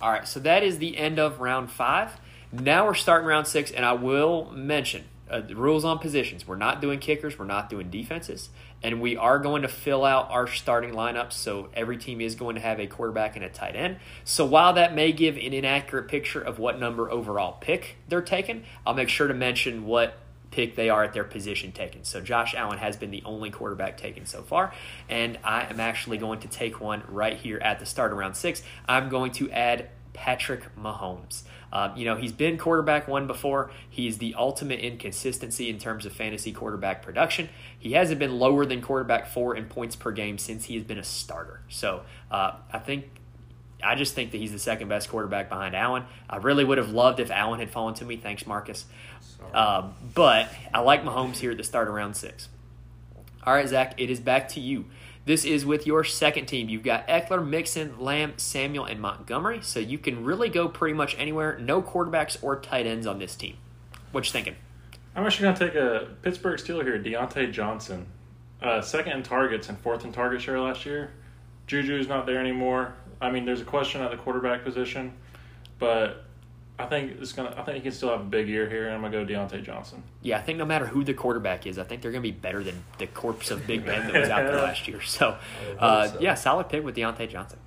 [0.00, 2.18] All right, so that is the end of round five.
[2.52, 6.48] Now we're starting round six, and I will mention uh, the rules on positions.
[6.48, 8.48] We're not doing kickers, we're not doing defenses,
[8.82, 11.34] and we are going to fill out our starting lineups.
[11.34, 13.98] So every team is going to have a quarterback and a tight end.
[14.24, 18.64] So while that may give an inaccurate picture of what number overall pick they're taking,
[18.84, 20.18] I'll make sure to mention what
[20.50, 22.02] pick they are at their position taken.
[22.02, 24.74] So Josh Allen has been the only quarterback taken so far,
[25.08, 28.36] and I am actually going to take one right here at the start of round
[28.36, 28.60] six.
[28.88, 31.42] I'm going to add Patrick Mahomes.
[31.72, 33.70] Uh, you know, he's been quarterback one before.
[33.88, 37.48] He's the ultimate inconsistency in terms of fantasy quarterback production.
[37.78, 40.98] He hasn't been lower than quarterback four in points per game since he has been
[40.98, 41.60] a starter.
[41.68, 43.04] So uh, I think.
[43.82, 46.04] I just think that he's the second best quarterback behind Allen.
[46.28, 48.18] I really would have loved if Allen had fallen to me.
[48.18, 48.84] Thanks, Marcus.
[49.54, 52.50] Um, but I like Mahomes here at the start of round six.
[53.42, 54.84] All right, Zach, it is back to you.
[55.30, 56.68] This is with your second team.
[56.68, 59.60] You've got Ekeler, Mixon, Lamb, Samuel, and Montgomery.
[59.62, 61.56] So you can really go pretty much anywhere.
[61.60, 63.56] No quarterbacks or tight ends on this team.
[64.10, 64.56] What you thinking?
[65.14, 68.08] I'm actually going to take a Pittsburgh Steeler here, Diontae Johnson.
[68.60, 71.12] Uh, second in targets and fourth in target share last year.
[71.68, 72.94] Juju's not there anymore.
[73.20, 75.12] I mean, there's a question at the quarterback position,
[75.78, 76.24] but
[76.82, 77.54] I think it's gonna.
[77.56, 79.62] I think he can still have a big year here, and I'm gonna go Diontae
[79.62, 80.02] Johnson.
[80.22, 82.36] Yeah, I think no matter who the quarterback is, I think they're going to be
[82.36, 85.00] better than the corpse of Big Ben that was out there last year.
[85.00, 85.36] So,
[85.78, 86.20] uh, so.
[86.20, 87.58] yeah, solid pick with Diontae Johnson.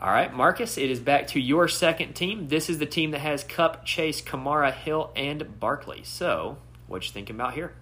[0.00, 2.48] All right, Marcus, it is back to your second team.
[2.48, 6.02] This is the team that has Kupp, Chase, Kamara, Hill, and Barkley.
[6.04, 7.72] So, what you thinking about here?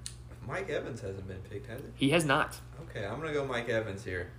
[0.49, 2.59] Mike Evans hasn't been picked, has He He has not.
[2.89, 4.31] Okay, I'm gonna go Mike Evans here.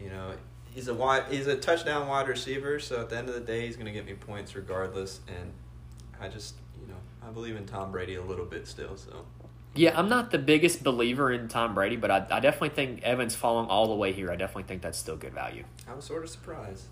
[0.00, 0.34] You know,
[0.74, 3.66] he's a wide, he's a touchdown wide receiver, so at the end of the day,
[3.66, 5.20] he's gonna get me points regardless.
[5.28, 5.52] And
[6.20, 8.96] I just, you know, I believe in Tom Brady a little bit still.
[8.96, 9.24] So
[9.74, 13.34] Yeah, I'm not the biggest believer in Tom Brady, but I, I definitely think Evans
[13.34, 14.30] falling all the way here.
[14.30, 15.64] I definitely think that's still good value.
[15.88, 16.86] I was sort of surprised.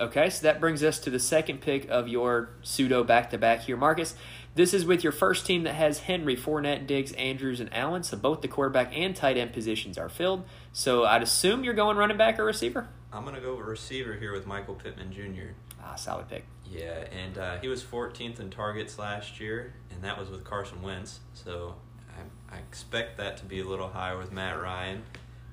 [0.00, 3.62] Okay, so that brings us to the second pick of your pseudo back to back
[3.62, 4.14] here, Marcus.
[4.54, 8.04] This is with your first team that has Henry, Fournette, Diggs, Andrews, and Allen.
[8.04, 10.44] So both the quarterback and tight end positions are filled.
[10.72, 12.88] So I'd assume you're going running back or receiver.
[13.12, 15.54] I'm gonna go receiver here with Michael Pittman Jr.
[15.82, 16.44] Ah, solid pick.
[16.64, 20.80] Yeah, and uh, he was 14th in targets last year, and that was with Carson
[20.80, 21.20] Wentz.
[21.34, 21.74] So
[22.16, 25.02] I, I expect that to be a little higher with Matt Ryan.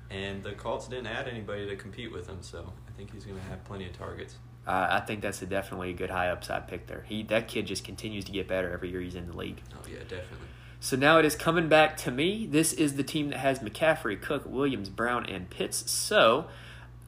[0.08, 3.44] And the Colts didn't add anybody to compete with him, so think he's going to
[3.46, 4.36] have plenty of targets.
[4.66, 7.04] Uh, I think that's a definitely a good high upside pick there.
[7.08, 9.60] He that kid just continues to get better every year he's in the league.
[9.74, 10.48] Oh yeah, definitely.
[10.80, 12.46] So now it is coming back to me.
[12.46, 15.90] This is the team that has McCaffrey, Cook, Williams, Brown, and Pitts.
[15.90, 16.48] So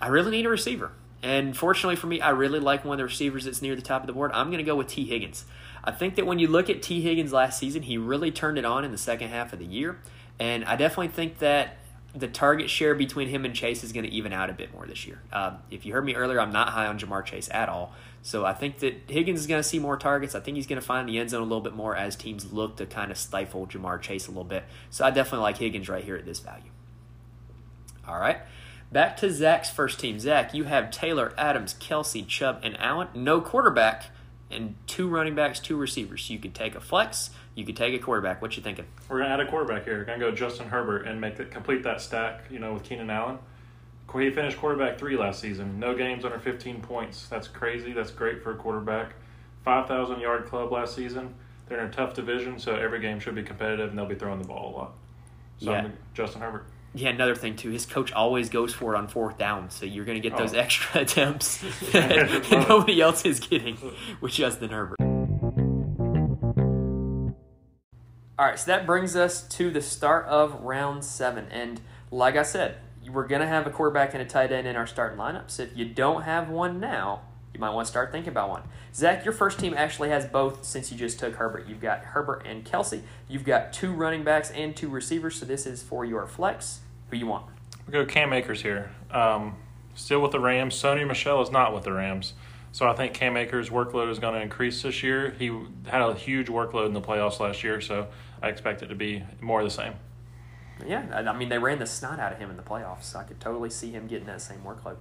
[0.01, 0.93] I really need a receiver.
[1.23, 4.03] And fortunately for me, I really like one of the receivers that's near the top
[4.03, 4.31] of the board.
[4.33, 5.45] I'm going to go with Tee Higgins.
[5.83, 8.65] I think that when you look at Tee Higgins last season, he really turned it
[8.65, 9.99] on in the second half of the year.
[10.39, 11.79] And I definitely think that
[12.19, 14.87] the target share between him and Chase is going to even out a bit more
[14.87, 15.21] this year.
[15.33, 17.93] Um, if you heard me earlier, I'm not high on Ja'Marr Chase at all.
[18.23, 20.35] So I think that Higgins is going to see more targets.
[20.35, 22.53] I think he's going to find the end zone a little bit more as teams
[22.53, 24.65] look to kind of stifle Ja'Marr Chase a little bit.
[24.91, 26.71] So I definitely like Higgins right here at this value.
[28.07, 28.39] All right.
[28.91, 30.19] Back to Zach's first team.
[30.19, 33.09] Zach, you have Taylor, Adams, Kelce, Chubb, and Allen.
[33.15, 34.07] No quarterback
[34.51, 36.29] and two running backs, two receivers.
[36.31, 37.31] You could take a flex.
[37.59, 38.41] You could take a quarterback.
[38.41, 38.85] What you thinking?
[39.09, 39.99] We're gonna add a quarterback here.
[39.99, 42.45] We're gonna go Justin Herbert and make it complete that stack.
[42.51, 43.39] You know, with Keenan Allen.
[44.15, 45.81] He finished quarterback three last season.
[45.81, 47.27] No games under 15 points.
[47.27, 47.93] That's crazy.
[47.93, 49.15] That's great for a quarterback.
[49.65, 51.35] 5,000 yard club last season.
[51.67, 54.41] They're in a tough division, so every game should be competitive, and they'll be throwing
[54.41, 54.93] the ball a lot.
[55.59, 55.89] So Yeah.
[56.15, 56.65] Justin Herbert.
[56.95, 57.71] Yeah, another thing too.
[57.71, 60.55] His coach always goes for it on fourth down, so you're going to get those
[60.55, 60.59] Oh.
[60.59, 61.59] extra attempts
[61.93, 63.77] that nobody else is getting
[64.21, 64.97] with Justin Herbert.
[68.39, 71.81] All right, so that brings us to the start of round seven, and
[72.13, 72.77] like I said,
[73.11, 75.51] we're going to have a quarterback and a tight end in our starting lineup.
[75.51, 77.23] So if you don't have one now,
[77.53, 78.63] you might want to start thinking about one.
[78.95, 81.67] Zach, your first team actually has both since you just took Herbert.
[81.67, 83.03] You've got Herbert and Kelce.
[83.27, 86.79] You've got two running backs and two receivers, so this is for your flex.
[87.11, 87.47] Who you want?
[87.89, 88.93] We go Cam Akers here.
[89.11, 89.57] Um,
[89.97, 90.81] still with the Rams.
[90.81, 92.35] Sony Michel is not with the Rams.
[92.71, 95.35] So I think Cam Akers' workload is going to increase this year.
[95.39, 95.47] He
[95.87, 98.07] had a huge workload in the playoffs last year, so
[98.43, 99.95] I expect it to be more of the same.
[100.87, 103.25] Yeah, I mean, they ran the snot out of him in the playoffs, so I
[103.25, 104.97] could totally see him getting that same workload.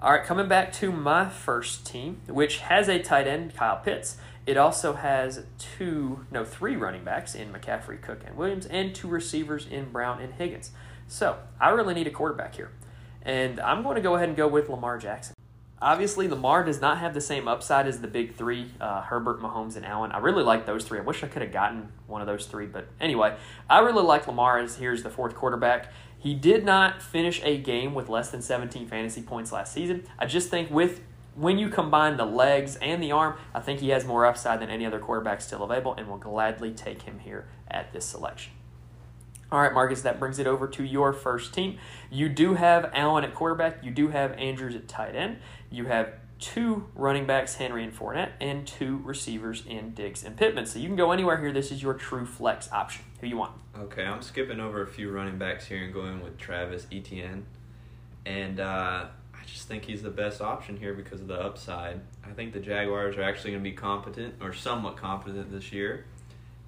[0.00, 4.16] All right, coming back to my first team, which has a tight end, Kyle Pitts.
[4.44, 9.08] It also has two, no, three running backs in McCaffrey, Cook, and Williams, and two
[9.08, 10.70] receivers in Brown and Higgins.
[11.08, 12.70] So I really need a quarterback here.
[13.22, 15.34] And I'm going to go ahead and go with Lamar Jackson.
[15.80, 19.76] Obviously, Lamar does not have the same upside as the big three uh, Herbert, Mahomes,
[19.76, 20.10] and Allen.
[20.10, 20.98] I really like those three.
[20.98, 22.66] I wish I could have gotten one of those three.
[22.66, 23.36] But anyway,
[23.68, 25.92] I really like Lamar as here's the fourth quarterback.
[26.18, 30.04] He did not finish a game with less than 17 fantasy points last season.
[30.18, 31.02] I just think with
[31.34, 34.70] when you combine the legs and the arm, I think he has more upside than
[34.70, 38.52] any other quarterback still available and will gladly take him here at this selection.
[39.52, 41.78] All right, Marcus, that brings it over to your first team.
[42.10, 43.84] You do have Allen at quarterback.
[43.84, 45.38] You do have Andrews at tight end.
[45.70, 50.66] You have two running backs, Henry and Fournette, and two receivers in Diggs and Pittman.
[50.66, 51.52] So you can go anywhere here.
[51.52, 53.04] This is your true flex option.
[53.20, 53.52] Who you want?
[53.78, 57.46] Okay, I'm skipping over a few running backs here and going with Travis Etienne.
[58.24, 62.00] And uh, I just think he's the best option here because of the upside.
[62.24, 66.04] I think the Jaguars are actually going to be competent or somewhat competent this year.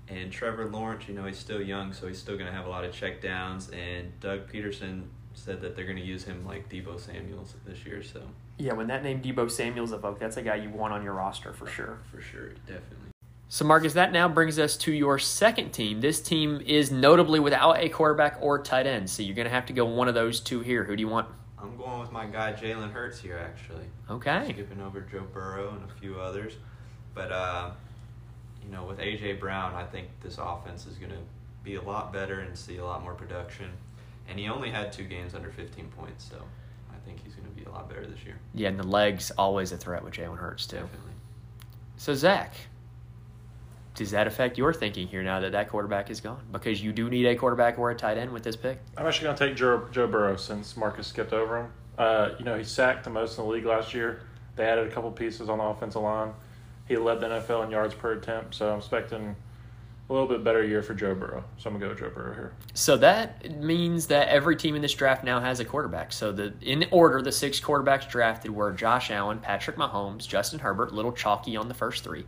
[0.08, 2.70] And Trevor Lawrence, you know, he's still young, so he's still going to have a
[2.70, 3.68] lot of check downs.
[3.70, 5.02] And Doug Pederson
[5.34, 8.02] said that they're going to use him like Deebo Samuels this year.
[8.02, 8.22] So
[8.58, 11.52] Yeah, when that name Deebo Samuel's evoked, that's a guy you want on your roster
[11.52, 11.98] for sure.
[12.10, 13.08] for sure, definitely.
[13.50, 16.02] So, Marcus, that now brings us to your second team.
[16.02, 19.66] This team is notably without a quarterback or tight end, so you're going to have
[19.66, 20.84] to go one of those two here.
[20.84, 21.28] Who do you want?
[21.58, 23.86] I'm going with my guy Jalen Hurts here, actually.
[24.10, 24.44] Okay.
[24.50, 26.54] Skipping over Joe Burrow and a few others,
[27.14, 27.70] but uh,
[28.62, 31.18] you know, with AJ Brown, I think this offense is going to
[31.64, 33.70] be a lot better and see a lot more production.
[34.28, 36.36] And he only had two games under 15 points, so
[36.92, 38.38] I think he's going to be a lot better this year.
[38.54, 40.76] Yeah, and the legs always a threat with Jalen Hurts too.
[40.76, 41.12] Definitely.
[41.96, 42.54] So, Zach,
[43.94, 46.40] does that affect your thinking here now that that quarterback is gone?
[46.52, 48.80] Because you do need a quarterback or a tight end with this pick.
[48.96, 51.72] I'm actually going to take Joe, Joe Burrow since Marcus skipped over him.
[51.98, 54.22] Uh, you know, he sacked the most in the league last year.
[54.54, 56.32] They added a couple pieces on the offensive line.
[56.86, 59.34] He led the NFL in yards per attempt, so I'm expecting
[60.08, 61.44] a little bit better year for Joe Burrow.
[61.58, 62.52] So I'm going to go with Joe Burrow here.
[62.72, 66.12] So that means that every team in this draft now has a quarterback.
[66.12, 70.94] So the in order, the six quarterbacks drafted were Josh Allen, Patrick Mahomes, Justin Herbert,
[70.94, 72.24] little chalky on the first three,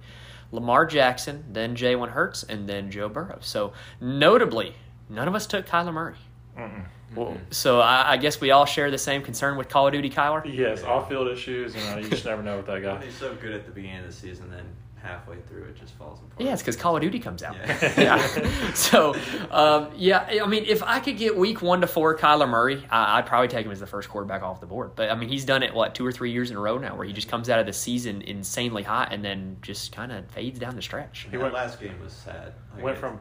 [0.52, 3.38] Lamar Jackson, then Jalen Hurts, and then Joe Burrow.
[3.40, 4.74] So notably,
[5.08, 6.16] none of us took Kyler Murray.
[6.58, 6.84] Mm-mm.
[7.14, 10.10] Well, so I, I guess we all share the same concern with Call of Duty
[10.10, 10.42] Kyler.
[10.44, 11.74] Yes, off-field issues.
[11.74, 13.04] You know, you just never know with that guy.
[13.04, 14.64] He's so good at the beginning of the season, then
[15.02, 16.40] halfway through it just falls apart.
[16.40, 17.56] Yeah, it's because Call of Duty comes out.
[17.56, 17.92] Yeah.
[17.98, 18.72] yeah.
[18.74, 19.14] So,
[19.50, 23.18] um, yeah, I mean, if I could get week one to four Kyler Murray, I,
[23.18, 24.92] I'd probably take him as the first quarterback off the board.
[24.96, 26.96] But I mean, he's done it what two or three years in a row now,
[26.96, 30.30] where he just comes out of the season insanely hot and then just kind of
[30.30, 31.26] fades down the stretch.
[31.30, 32.52] He went- last game was sad.
[32.74, 33.18] Like, Went it's from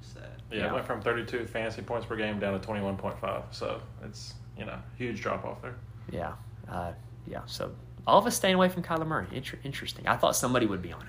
[0.00, 0.42] just sad.
[0.50, 0.72] yeah, Yeah.
[0.74, 3.42] went from 32 fantasy points per game down to 21.5.
[3.50, 5.74] So it's you know huge drop off there.
[6.10, 6.32] Yeah,
[6.70, 6.92] uh,
[7.26, 7.40] yeah.
[7.46, 7.70] So
[8.08, 9.26] all of us staying away from Kyler Murray.
[9.32, 10.06] Inter- interesting.
[10.08, 11.08] I thought somebody would be on him.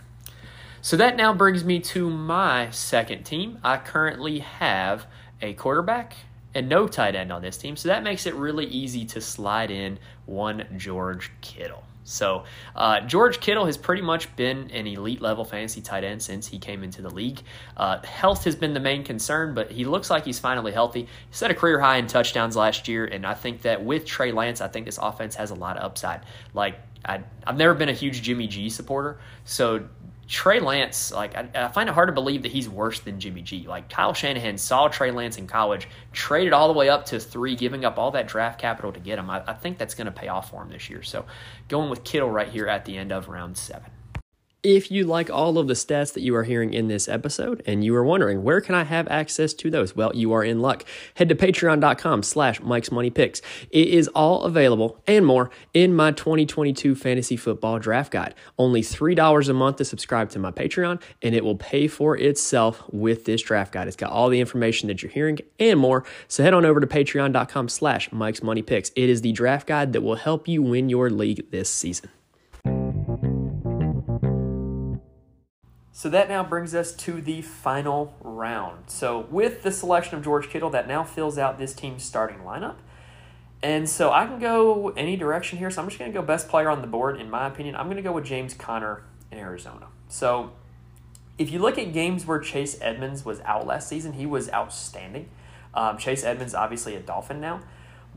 [0.82, 3.60] So that now brings me to my second team.
[3.64, 5.08] I currently have
[5.42, 6.16] a quarterback
[6.54, 9.72] and no tight end on this team, so that makes it really easy to slide
[9.72, 11.84] in one George Kittle.
[12.10, 16.48] So uh, George Kittle has pretty much been an elite level fantasy tight end since
[16.48, 17.42] he came into the league.
[17.78, 21.02] Uh, health has been the main concern, but he looks like he's finally healthy.
[21.02, 24.32] He set a career high in touchdowns last year, and I think that with Trey
[24.32, 26.22] Lance, I think this offense has a lot of upside.
[26.54, 29.88] Like I, I've never been a huge Jimmy G supporter, so
[30.28, 33.42] Trey Lance, like I, I find it hard to believe that he's worse than Jimmy
[33.42, 33.66] G.
[33.68, 37.56] Like Kyle Shanahan saw Trey Lance in college, traded all the way up to three,
[37.56, 39.30] giving up all that draft capital to get him.
[39.30, 41.02] I, I think that's going to pay off for him this year.
[41.02, 41.26] So
[41.68, 43.90] going with Kittle right here at the end of round seven.
[44.62, 47.82] If you like all of the stats that you are hearing in this episode and
[47.82, 50.84] you are wondering where can I have access to those, well, you are in luck.
[51.14, 53.42] Head to patreon.com slash Mike's Money Picks.
[53.72, 58.36] It is all available and more in my 2022 fantasy football draft guide.
[58.58, 62.84] Only $3 a month to subscribe to my Patreon and it will pay for itself
[62.92, 63.88] with this draft guide.
[63.88, 66.04] It's got all the information that you're hearing and more.
[66.28, 68.92] So head on over to patreon.com slash Mike's Money Picks.
[68.98, 72.10] It is the draft guide that will help you win your league this season.
[76.00, 78.90] So that now brings us to the final round.
[78.90, 82.76] So with the selection of George Kittle, that now fills out this team's starting lineup.
[83.62, 85.70] And so I can go any direction here.
[85.70, 87.76] So I'm just going to go best player on the board, in my opinion.
[87.76, 89.88] I'm going to go with James Conner in Arizona.
[90.08, 90.54] So
[91.38, 95.28] if you look at games where Chase Edmonds was out last season, he was outstanding.
[95.74, 97.60] Um, Chase Edmonds, obviously a Dolphin now.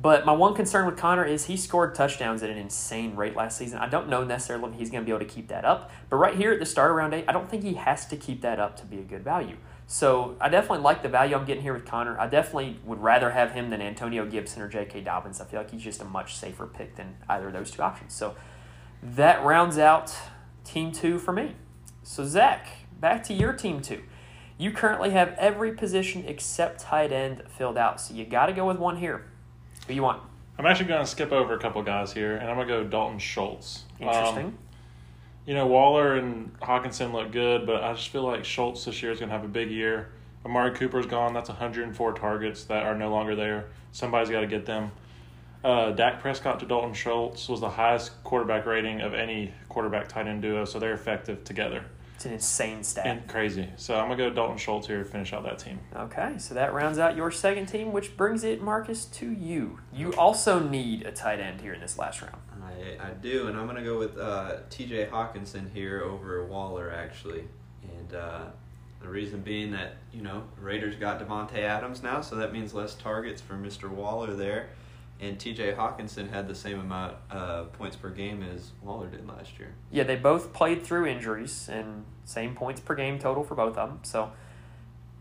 [0.00, 3.56] But my one concern with Conner is he scored touchdowns at an insane rate last
[3.56, 3.78] season.
[3.78, 5.90] I don't know necessarily if he's going to be able to keep that up.
[6.10, 8.16] But right here at the start of round eight, I don't think he has to
[8.16, 9.56] keep that up to be a good value.
[9.86, 12.18] So I definitely like the value I'm getting here with Conner.
[12.18, 15.02] I definitely would rather have him than Antonio Gibson or J.K.
[15.02, 15.40] Dobbins.
[15.40, 18.14] I feel like he's just a much safer pick than either of those two options.
[18.14, 18.34] So
[19.02, 20.16] that rounds out
[20.64, 21.54] team two for me.
[22.02, 24.02] So Zach, back to your team two.
[24.58, 28.00] You currently have every position except tight end filled out.
[28.00, 29.26] So you got to go with one here.
[29.86, 30.22] Who you want?
[30.58, 32.84] I'm actually going to skip over a couple guys here, and I'm going to go
[32.84, 33.84] Dalton Schultz.
[33.98, 34.46] Interesting.
[34.46, 34.58] Um,
[35.46, 39.10] you know, Waller and Hockenson look good, but I just feel like Schultz this year
[39.10, 40.12] is going to have a big year.
[40.44, 41.32] Amari Cooper's gone.
[41.32, 43.66] That's 104 targets that are no longer there.
[43.92, 44.92] Somebody's got to get them.
[45.64, 50.26] Uh, Dak Prescott to Dalton Schultz was the highest quarterback rating of any quarterback tight
[50.26, 51.84] end duo, so they're effective together.
[52.22, 53.04] It's an insane stat.
[53.04, 53.68] And crazy.
[53.74, 55.80] So I'm going to go Dalton Schultz here to finish out that team.
[55.96, 59.80] Okay, so that rounds out your second team, which brings it, Marcus, to you.
[59.92, 62.36] You also need a tight end here in this last round.
[62.62, 66.92] I, I do, and I'm going to go with uh, TJ Hockenson here over Waller,
[66.92, 67.42] actually.
[67.82, 68.44] And uh,
[69.00, 72.94] the reason being that, you know, Raiders got Davante Adams now, so that means less
[72.94, 73.90] targets for Mr.
[73.90, 74.68] Waller there.
[75.22, 79.56] And TJ Hockenson had the same amount of points per game as Waller did last
[79.56, 79.72] year.
[79.92, 83.88] Yeah, they both played through injuries and same points per game total for both of
[83.88, 84.00] them.
[84.02, 84.32] So,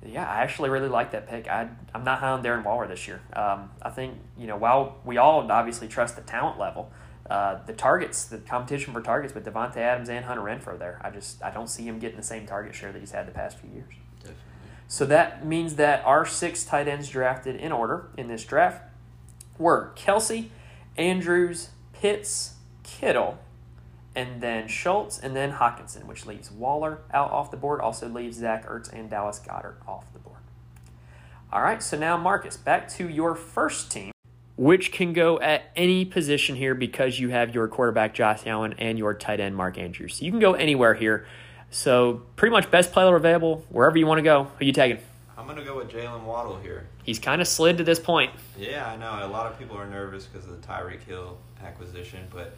[0.04, 1.48] yeah, I actually really like that pick.
[1.48, 3.22] I, I'm not high on Darren Waller this year.
[3.34, 6.92] Um, I think, you know, while we all obviously trust the talent level,
[7.30, 11.12] uh, the targets, the competition for targets with Davante Adams and Hunter Renfrow there, I
[11.12, 13.60] just I don't see him getting the same target share that he's had the past
[13.60, 13.94] few years.
[14.20, 14.42] Definitely.
[14.88, 18.90] So that means that our six tight ends drafted in order in this draft
[19.62, 20.50] were Kelce,
[20.97, 23.38] Andrews, Pitts, Kittle,
[24.15, 28.38] and then Schultz, and then Hockenson, which leaves Waller out off the board, also leaves
[28.38, 30.39] Zach Ertz and Dallas Goedert off the board.
[31.54, 34.12] All right, so now Marcus, back to your first team,
[34.58, 38.97] which can go at any position here because you have your quarterback Josh Allen and
[38.97, 40.15] your tight end Mark Andrews.
[40.15, 41.26] So you can go anywhere here.
[41.69, 44.43] So pretty much best player available wherever you want to go.
[44.43, 45.02] Who are you taking?
[45.38, 46.88] I'm going to go with Jalen Waddle here.
[47.04, 48.32] He's kind of slid to this point.
[48.58, 49.26] Yeah, I know.
[49.26, 52.56] A lot of people are nervous because of the Tyreek Hill acquisition, but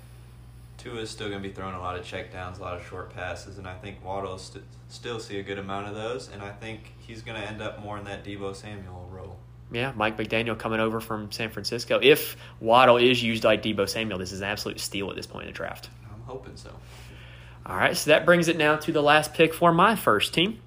[0.78, 3.14] Tua is still going to be throwing a lot of checkdowns, a lot of short
[3.14, 6.52] passes, and I think Waddle st- still see a good amount of those, and I
[6.52, 9.38] think he's going to end up more in that Deebo Samuel role.
[9.72, 12.00] Yeah, Mike McDaniel coming over from San Francisco.
[12.02, 15.46] If Waddle is used like Deebo Samuel, this is an absolute steal at this point
[15.46, 15.90] in the draft.
[16.14, 16.70] I'm hoping so.
[17.66, 20.60] All right, so that brings it now to the last pick for my first team.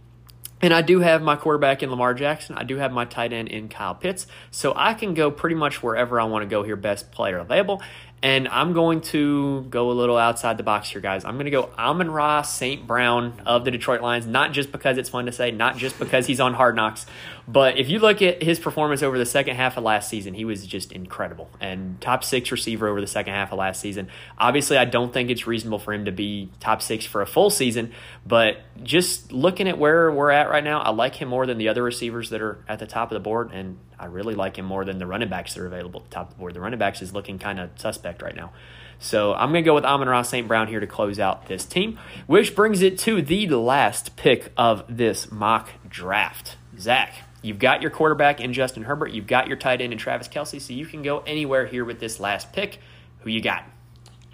[0.63, 2.57] And I do have my quarterback in Lamar Jackson.
[2.57, 4.27] I do have my tight end in Kyle Pitts.
[4.51, 7.83] So I can go pretty much wherever I want to go here, best player available.
[8.23, 11.27] And I'm going to go a little outside the box here, guys.
[11.27, 12.87] I'm going to go Amon Ra St.
[12.87, 16.27] Brown of the Detroit Lions, not just because it's fun to say, not just because
[16.27, 17.05] he's on Hard Knocks,
[17.49, 20.45] but if you look at his performance over the second half of last season, he
[20.45, 24.09] was just incredible and top six receiver over the second half of last season.
[24.37, 27.51] Obviously, I don't think it's reasonable for him to be top six for a full
[27.51, 27.93] season,
[28.27, 31.69] but just looking at where we're at right now, I like him more than the
[31.69, 34.65] other receivers that are at the top of the board, and I really like him
[34.65, 36.55] more than the running backs that are available at the top of the board.
[36.55, 38.53] The running backs is looking kind of suspect right now.
[38.99, 40.49] So I'm going to go with Amon Ra St.
[40.49, 44.85] Brown here to close out this team, which brings it to the last pick of
[44.89, 46.57] this mock draft.
[46.79, 50.29] Zach, you've got your quarterback in Justin Herbert, you've got your tight end in Travis
[50.29, 50.61] Kelce.
[50.61, 52.81] so you can go anywhere here with this last pick.
[53.21, 53.65] Who you got?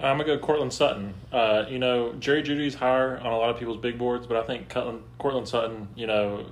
[0.03, 1.15] I'm gonna go Courtland Sutton.
[1.33, 4.43] Uh, you know, Jerry Jeudy's higher on a lot of people's big boards, but I
[4.43, 6.47] think Courtland, Courtland Sutton, you know,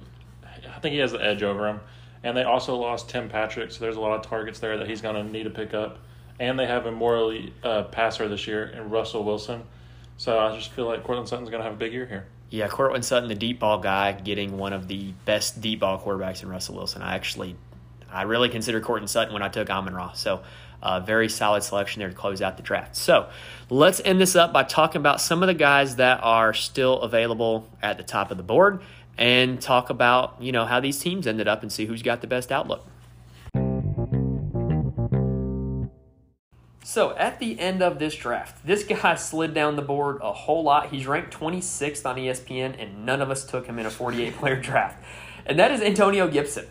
[0.72, 1.80] I think he has the edge over him.
[2.22, 5.00] And they also lost Tim Patrick, so there's a lot of targets there that he's
[5.00, 5.98] gonna need to pick up.
[6.38, 9.62] And they have a morally uh, passer this year in Russell Wilson.
[10.16, 12.26] So I just feel like Courtland Sutton's gonna have a big year here.
[12.50, 16.42] Yeah, Courtland Sutton, the deep ball guy, getting one of the best deep ball quarterbacks
[16.42, 17.00] in Russell Wilson.
[17.00, 17.54] I actually,
[18.10, 20.12] I really considered Courtland Sutton when I took Amon Ra.
[20.12, 20.42] So,
[20.82, 22.96] uh, very solid selection there to close out the draft.
[22.96, 23.28] So,
[23.68, 27.68] let's end this up by talking about some of the guys that are still available
[27.82, 28.82] at the top of the board,
[29.16, 32.26] and talk about you know how these teams ended up and see who's got the
[32.26, 32.84] best outlook.
[36.90, 40.64] So at the end of this draft, this guy slid down the board a whole
[40.64, 40.90] lot.
[40.90, 44.56] He's ranked 26th on ESPN, and none of us took him in a 48 player
[44.60, 45.00] draft.
[45.46, 46.66] And that is Antonio Gibson.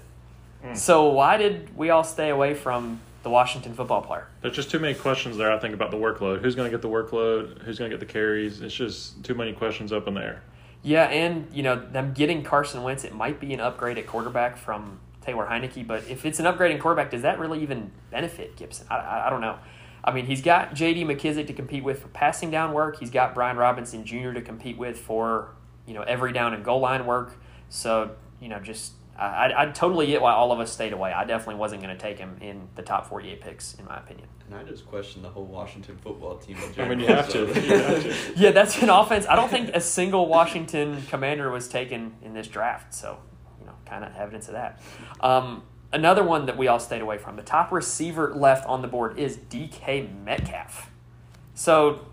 [0.62, 0.76] Hmm.
[0.76, 4.28] So why did we all stay away from the Washington football player?
[4.42, 5.54] There's just too many questions there.
[5.54, 6.42] I think about the workload.
[6.42, 7.62] Who's going to get the workload?
[7.62, 8.60] Who's going to get the carries?
[8.60, 10.44] It's just too many questions up in the air.
[10.84, 14.58] Yeah, and you know them getting Carson Wentz, it might be an upgrade at quarterback
[14.58, 15.88] from Taylor Heinicke.
[15.88, 18.86] But if it's an upgrading quarterback, does that really even benefit Gibson?
[18.90, 19.58] I, I, I don't know.
[20.04, 21.04] I mean, he's got J.D.
[21.04, 23.00] McKissic to compete with for passing down work.
[23.00, 24.32] He's got Brian Robinson Jr.
[24.32, 27.36] to compete with for you know every down and goal line work.
[27.70, 31.12] So you know, just I, I totally get why all of us stayed away.
[31.12, 34.28] I definitely wasn't going to take him in the top 48 picks, in my opinion.
[34.48, 36.58] And I just question the whole Washington football team.
[36.78, 37.40] I mean, you have to.
[37.40, 38.16] You have to.
[38.38, 39.28] Yeah, that's an offense.
[39.28, 42.94] I don't think a single Washington commander was taken in this draft.
[42.94, 43.20] So,
[43.60, 44.82] you know, kind of evidence of that.
[45.20, 47.36] Um, another one that we all stayed away from.
[47.36, 50.90] The top receiver left on the board is DK Metcalf.
[51.54, 52.06] So,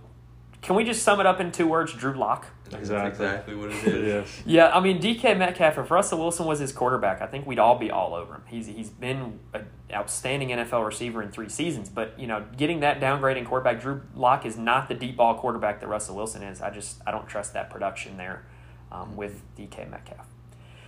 [0.62, 1.92] can we just sum it up in two words?
[1.92, 2.46] Drew Lock.
[2.72, 3.08] Exactly.
[3.08, 4.06] exactly what it is.
[4.06, 4.42] yes.
[4.44, 5.78] Yeah, I mean DK Metcalf.
[5.78, 8.42] If Russell Wilson was his quarterback, I think we'd all be all over him.
[8.48, 13.00] He's he's been an outstanding NFL receiver in three seasons, but you know, getting that
[13.00, 16.60] downgrading quarterback, Drew Lock is not the deep ball quarterback that Russell Wilson is.
[16.60, 18.44] I just I don't trust that production there
[18.90, 20.26] um, with DK Metcalf.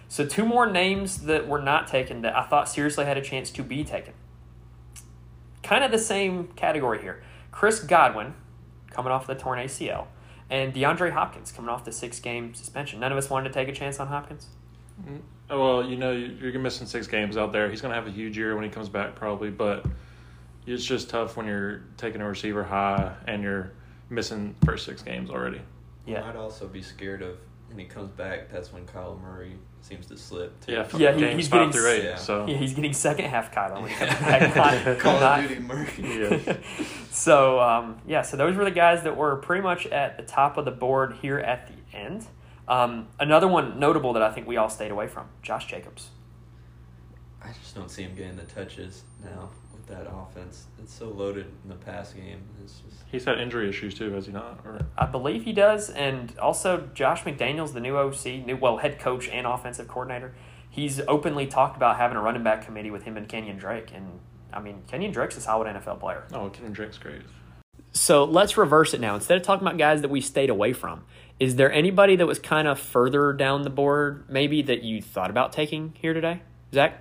[0.09, 3.51] So two more names that were not taken that I thought seriously had a chance
[3.53, 4.15] to be taken.
[5.63, 7.23] Kind of the same category here.
[7.51, 8.35] Chris Godwin,
[8.91, 10.07] coming off the torn ACL,
[10.49, 13.01] and DeAndre Hopkins coming off the six game suspension.
[13.01, 14.47] None of us wanted to take a chance on Hopkins.
[15.03, 15.17] Mm-hmm.
[15.51, 17.69] Oh, well, you know, you're missing six games out there.
[17.71, 19.85] He's going to have a huge year when he comes back, probably, but
[20.67, 23.73] it's just tough when you're taking a receiver high and you're
[24.11, 25.61] missing first six games already.
[26.07, 26.21] You Yeah.
[26.23, 27.39] might also be scared of
[27.69, 28.51] when he comes back.
[28.51, 30.59] That's when Kyler Murray seems to slip.
[30.65, 30.73] Too.
[30.73, 32.05] Yeah, Yeah, he- he's getting through eight.
[32.05, 32.17] yeah.
[32.17, 34.57] So Yeah, he's getting second half Kyler when he comes back.
[34.57, 35.89] Not- Call not- of Duty Murray.
[35.99, 36.57] Yeah.
[37.11, 40.57] so um, yeah, so those were the guys that were pretty much at the top
[40.57, 42.27] of the board here at the end.
[42.67, 46.09] Um, another one notable that I think we all stayed away from: Josh Jacobs.
[47.43, 50.67] I just don't see him getting the touches now with that offense.
[50.83, 52.41] It's so loaded in the pass game.
[52.63, 54.61] It's just he's had injury issues too, has he not?
[54.65, 58.99] Or I believe he does, and also Josh McDaniels, the new OC, new well head
[58.99, 60.35] coach and offensive coordinator.
[60.71, 64.21] He's openly talked about having a running back committee with him and Kenyan Drake, and
[64.53, 66.25] I mean Kenyan Drake's a solid NFL player.
[66.33, 67.23] oh, Kenyan Drake's great.
[67.93, 69.15] So let's reverse it now.
[69.15, 71.05] Instead of talking about guys that we stayed away from,
[71.41, 75.31] is there anybody that was kind of further down the board, maybe that you thought
[75.31, 77.01] about taking here today, Zach?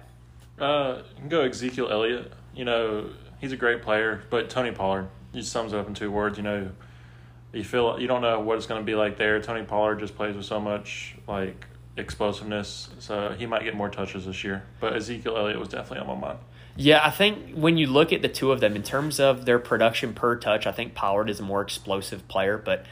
[0.60, 2.32] Uh, you can go Ezekiel Elliott.
[2.58, 6.12] You know, he's a great player, but Tony Pollard, he sums it up in two
[6.12, 6.38] words.
[6.38, 6.72] You know,
[7.54, 9.42] you feel you don't know what it's going to be like there.
[9.42, 14.26] Tony Pollard just plays with so much like explosiveness, so he might get more touches
[14.26, 14.64] this year.
[14.80, 16.40] But Ezekiel Elliott was definitely on my mind.
[16.76, 19.58] Yeah, I think when you look at the two of them in terms of their
[19.58, 22.86] production per touch, I think Pollard is a more explosive player, but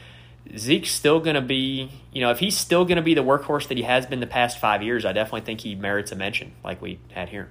[0.56, 3.68] Zeke's still going to be, you know, if he's still going to be the workhorse
[3.68, 6.52] that he has been the past five years, I definitely think he merits a mention
[6.64, 7.48] like we had here.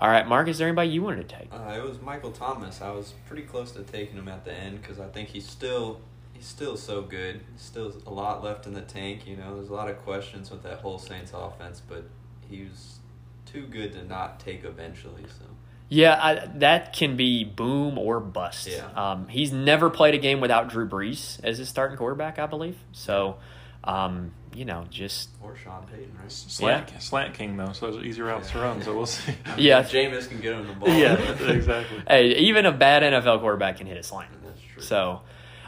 [0.00, 1.52] All right, Mark, is there anybody you wanted to take?
[1.52, 2.80] Uh, it was Michael Thomas.
[2.80, 6.00] I was pretty close to taking him at the end because I think he's still
[6.34, 7.40] he's still so good.
[7.56, 9.26] Still a lot left in the tank.
[9.26, 12.04] You know, there's a lot of questions with that whole Saints offense, but
[12.48, 13.00] he was
[13.44, 15.24] too good to not take eventually.
[15.26, 15.44] So
[15.88, 18.68] Yeah, I, that can be boom or bust.
[18.68, 18.86] Yeah.
[18.94, 22.76] Um, he's never played a game without Drew Brees as his starting quarterback, I believe.
[22.92, 23.38] So,
[23.84, 26.30] um, you know, just or Sean Payton, right?
[26.30, 28.82] Slant, slant king though, so there's easy routes to run.
[28.82, 29.34] So we'll see.
[29.56, 29.82] Yeah.
[29.82, 30.88] Jameis can get him the ball.
[30.88, 31.14] yeah,
[31.48, 32.02] exactly.
[32.08, 34.30] hey, even a bad NFL quarterback can hit a slant.
[34.42, 34.82] That's true.
[34.82, 35.20] So,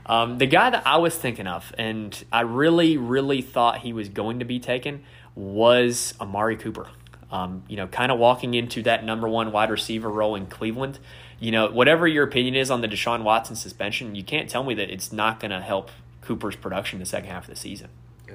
[0.07, 4.09] um, the guy that I was thinking of, and I really, really thought he was
[4.09, 5.05] going to be taken,
[5.35, 6.89] was Amari Cooper.
[7.31, 10.99] Um, you know, kind of walking into that number one wide receiver role in Cleveland.
[11.39, 14.75] You know, whatever your opinion is on the Deshaun Watson suspension, you can't tell me
[14.75, 15.91] that it's not going to help
[16.23, 17.89] Cooper's production the second half of the season.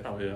[0.04, 0.36] Oh yeah.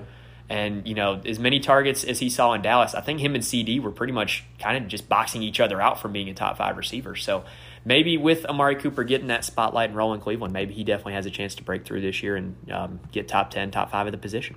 [0.51, 3.43] And, you know, as many targets as he saw in Dallas, I think him and
[3.43, 6.57] CeeDee were pretty much kind of just boxing each other out from being a top
[6.57, 7.15] five receiver.
[7.15, 7.43] So
[7.85, 11.29] maybe with Amari Cooper getting that spotlight and rolling Cleveland, maybe he definitely has a
[11.29, 14.17] chance to break through this year and um, get top 10, top five of the
[14.17, 14.55] position.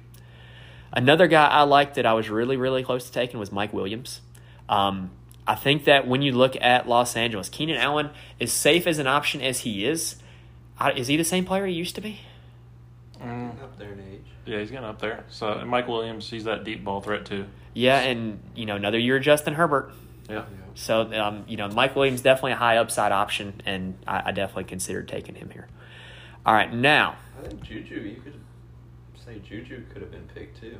[0.95, 4.23] Another guy I liked that I was really, really close to taking was Mike Williams.
[4.71, 5.11] Um,
[5.47, 9.07] I think that when you look at Los Angeles, Keenan Allen, as safe as an
[9.07, 10.17] option as he is,
[10.79, 12.21] I- is he the same player he used to be?
[13.25, 14.25] Mm, Up there in age.
[14.47, 15.25] yeah, he's getting up there.
[15.29, 17.47] So and Mike Williams, he's that deep ball threat too.
[17.75, 19.93] Yeah, and, you know, another year of Justin Herbert.
[20.29, 20.45] Yeah.
[20.75, 24.65] So, um, you know, Mike Williams definitely a high upside option, and I, I definitely
[24.65, 25.69] considered taking him here.
[26.45, 27.95] All right, now, I think Juju.
[27.97, 28.35] You could
[29.25, 30.79] say Juju could have been picked too.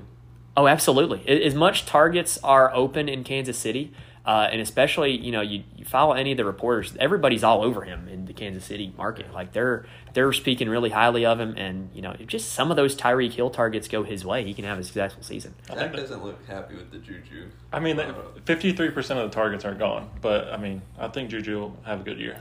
[0.57, 1.27] oh, absolutely.
[1.29, 3.93] As much targets are open in Kansas City,
[4.25, 7.83] uh, and especially, you know, you, you follow any of the reporters, everybody's all over
[7.83, 9.33] him in the Kansas City market.
[9.33, 12.77] Like they're they're speaking really highly of him, and you know, if just some of
[12.77, 15.55] those Tyreek Hill targets go his way, he can have a successful season.
[15.71, 17.49] I Zach that- doesn't look happy with the Juju.
[17.73, 18.15] I mean, Uh,
[18.45, 22.01] fifty-three percent of the targets are gone, but I mean, I think Juju will have
[22.01, 22.39] a good year.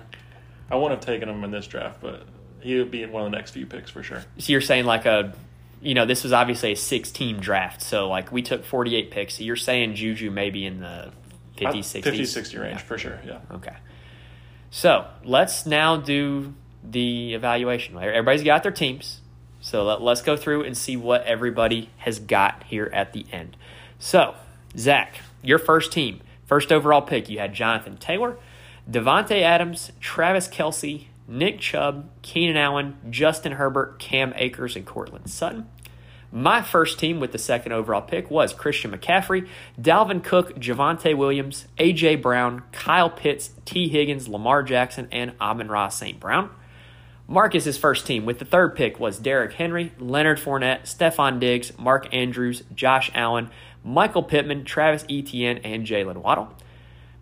[0.70, 2.24] I wouldn't have taken him in this draft, but
[2.62, 4.24] he'll be in one of the next few picks for sure.
[4.38, 5.34] So you're saying like a,
[5.82, 7.82] you know, this was obviously a six team draft.
[7.82, 9.38] So like we took 48 picks.
[9.38, 11.12] So you're saying Juju maybe in the
[11.66, 12.10] 50, 60?
[12.10, 12.78] 50, 60 range Yeah.
[12.80, 13.20] for sure.
[13.26, 13.40] Yeah.
[13.52, 13.76] Okay.
[14.70, 16.54] So let's now do
[16.84, 17.98] the evaluation.
[17.98, 19.22] Everybody's got their teams.
[19.60, 23.56] So let, let's go through and see what everybody has got here at the end.
[24.00, 24.34] So,
[24.78, 28.38] Zach, your first team, first overall pick, you had Jonathan Taylor,
[28.90, 35.68] Davante Adams, Travis Kelce, Nick Chubb, Keenan Allen, Justin Herbert, Cam Akers, and Courtland Sutton.
[36.34, 41.68] My first team with the second overall pick was Christian McCaffrey, Dalvin Cook, Javonte Williams,
[41.78, 42.16] A.J.
[42.18, 46.22] Brown, Kyle Pitts, Tee Higgins, Lamar Jackson, and Amon Ra St.
[46.22, 46.50] Brown.
[47.28, 52.08] Marcus's first team with the third pick was Derrick Henry, Leonard Fournette, Stefon Diggs, Mark
[52.14, 53.50] Andrews, Josh Allen,
[53.84, 56.54] Michael Pittman, Travis Etienne, and Jalen Waddle.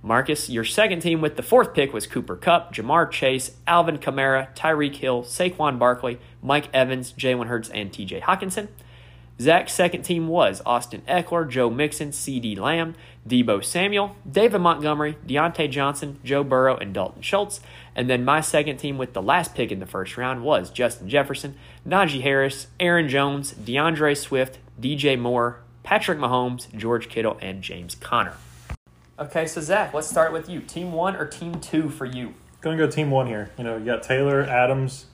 [0.03, 4.55] Marcus, your second team with the fourth pick was Cooper Kupp, Ja'Marr Chase, Alvin Kamara,
[4.55, 8.67] Tyreek Hill, Saquon Barkley, Mike Evans, Jalen Hurts, and TJ Hockenson.
[9.41, 12.95] Zach's second team was Austin Ekeler, Joe Mixon, CeeDee Lamb,
[13.27, 17.61] Deebo Samuel, David Montgomery, Diontae Johnson, Joe Burrow, and Dalton Schultz.
[17.95, 21.07] And then my second team with the last pick in the first round was Justin
[21.07, 21.55] Jefferson,
[21.87, 28.35] Najee Harris, Aaron Jones, D'Andre Swift, DJ Moore, Patrick Mahomes, George Kittle, and James Conner.
[29.17, 30.59] Okay, so Zach, let's start with you.
[30.59, 32.33] Team one or team two for you?
[32.61, 33.51] Going to go team one here.
[33.57, 35.05] You know, you got Taylor, Adams,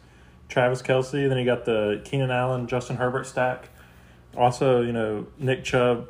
[0.49, 1.29] Travis Kelce.
[1.29, 3.69] Then you got the Keenan Allen, Justin Herbert stack.
[4.37, 6.09] Also, you know, Nick Chubb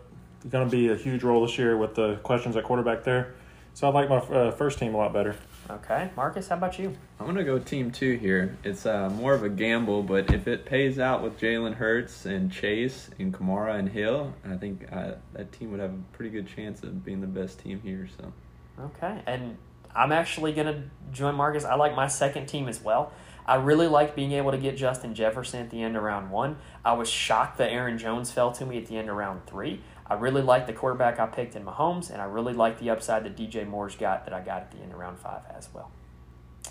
[0.49, 3.33] going to be a huge role this year with the questions at quarterback there.
[3.73, 5.35] So I like my uh, first team a lot better.
[5.69, 6.95] Okay, Marcus, how about you?
[7.19, 8.55] I'm gonna go team two here.
[8.63, 12.51] It's uh, more of a gamble, but if it pays out with Jalen Hurts and
[12.51, 16.47] Chase and Kamara and Hill, I think uh, that team would have a pretty good
[16.47, 18.07] chance of being the best team here.
[18.15, 18.31] So
[18.79, 19.57] Okay, and
[19.95, 21.63] I'm actually going to join Marcus.
[21.63, 23.11] I like my second team as well.
[23.45, 26.57] I really like being able to get Justin Jefferson at the end of round one.
[26.83, 29.81] I was shocked that Aaron Jones fell to me at the end of round three.
[30.07, 33.23] I really like the quarterback I picked in Mahomes, and I really like the upside
[33.25, 35.91] that DJ Moore's got that I got at the end of round five as well.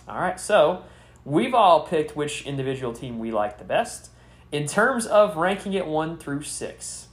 [0.09, 0.85] All right, so
[1.25, 4.11] we've all picked which individual team we like the best.
[4.53, 7.09] In terms of ranking it one through six,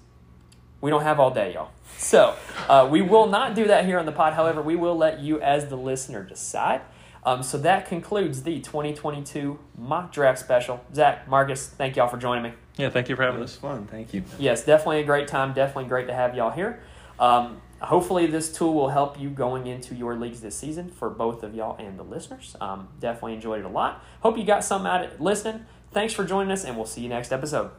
[0.80, 1.72] we don't have all day, y'all.
[1.98, 2.36] So
[2.68, 4.34] uh, we will not do that here on the pod.
[4.34, 6.82] However, we will let you, as the listener, decide.
[7.24, 10.84] Um, so that concludes the 2022 mock draft special.
[10.94, 12.54] Zach, Marcus, thank y'all for joining me.
[12.78, 13.56] Yeah, thank you for having us.
[13.56, 13.86] fun.
[13.86, 14.24] Thank you.
[14.40, 15.54] Yes, definitely a great time.
[15.54, 16.82] Definitely great to have y'all here.
[17.20, 21.44] Um, hopefully, this tool will help you going into your leagues this season for both
[21.44, 22.56] of y'all and the listeners.
[22.60, 24.04] Um, definitely enjoyed it a lot.
[24.22, 25.66] Hope you got some out of it listening.
[25.92, 27.72] Thanks for joining us, and we'll see you next episode.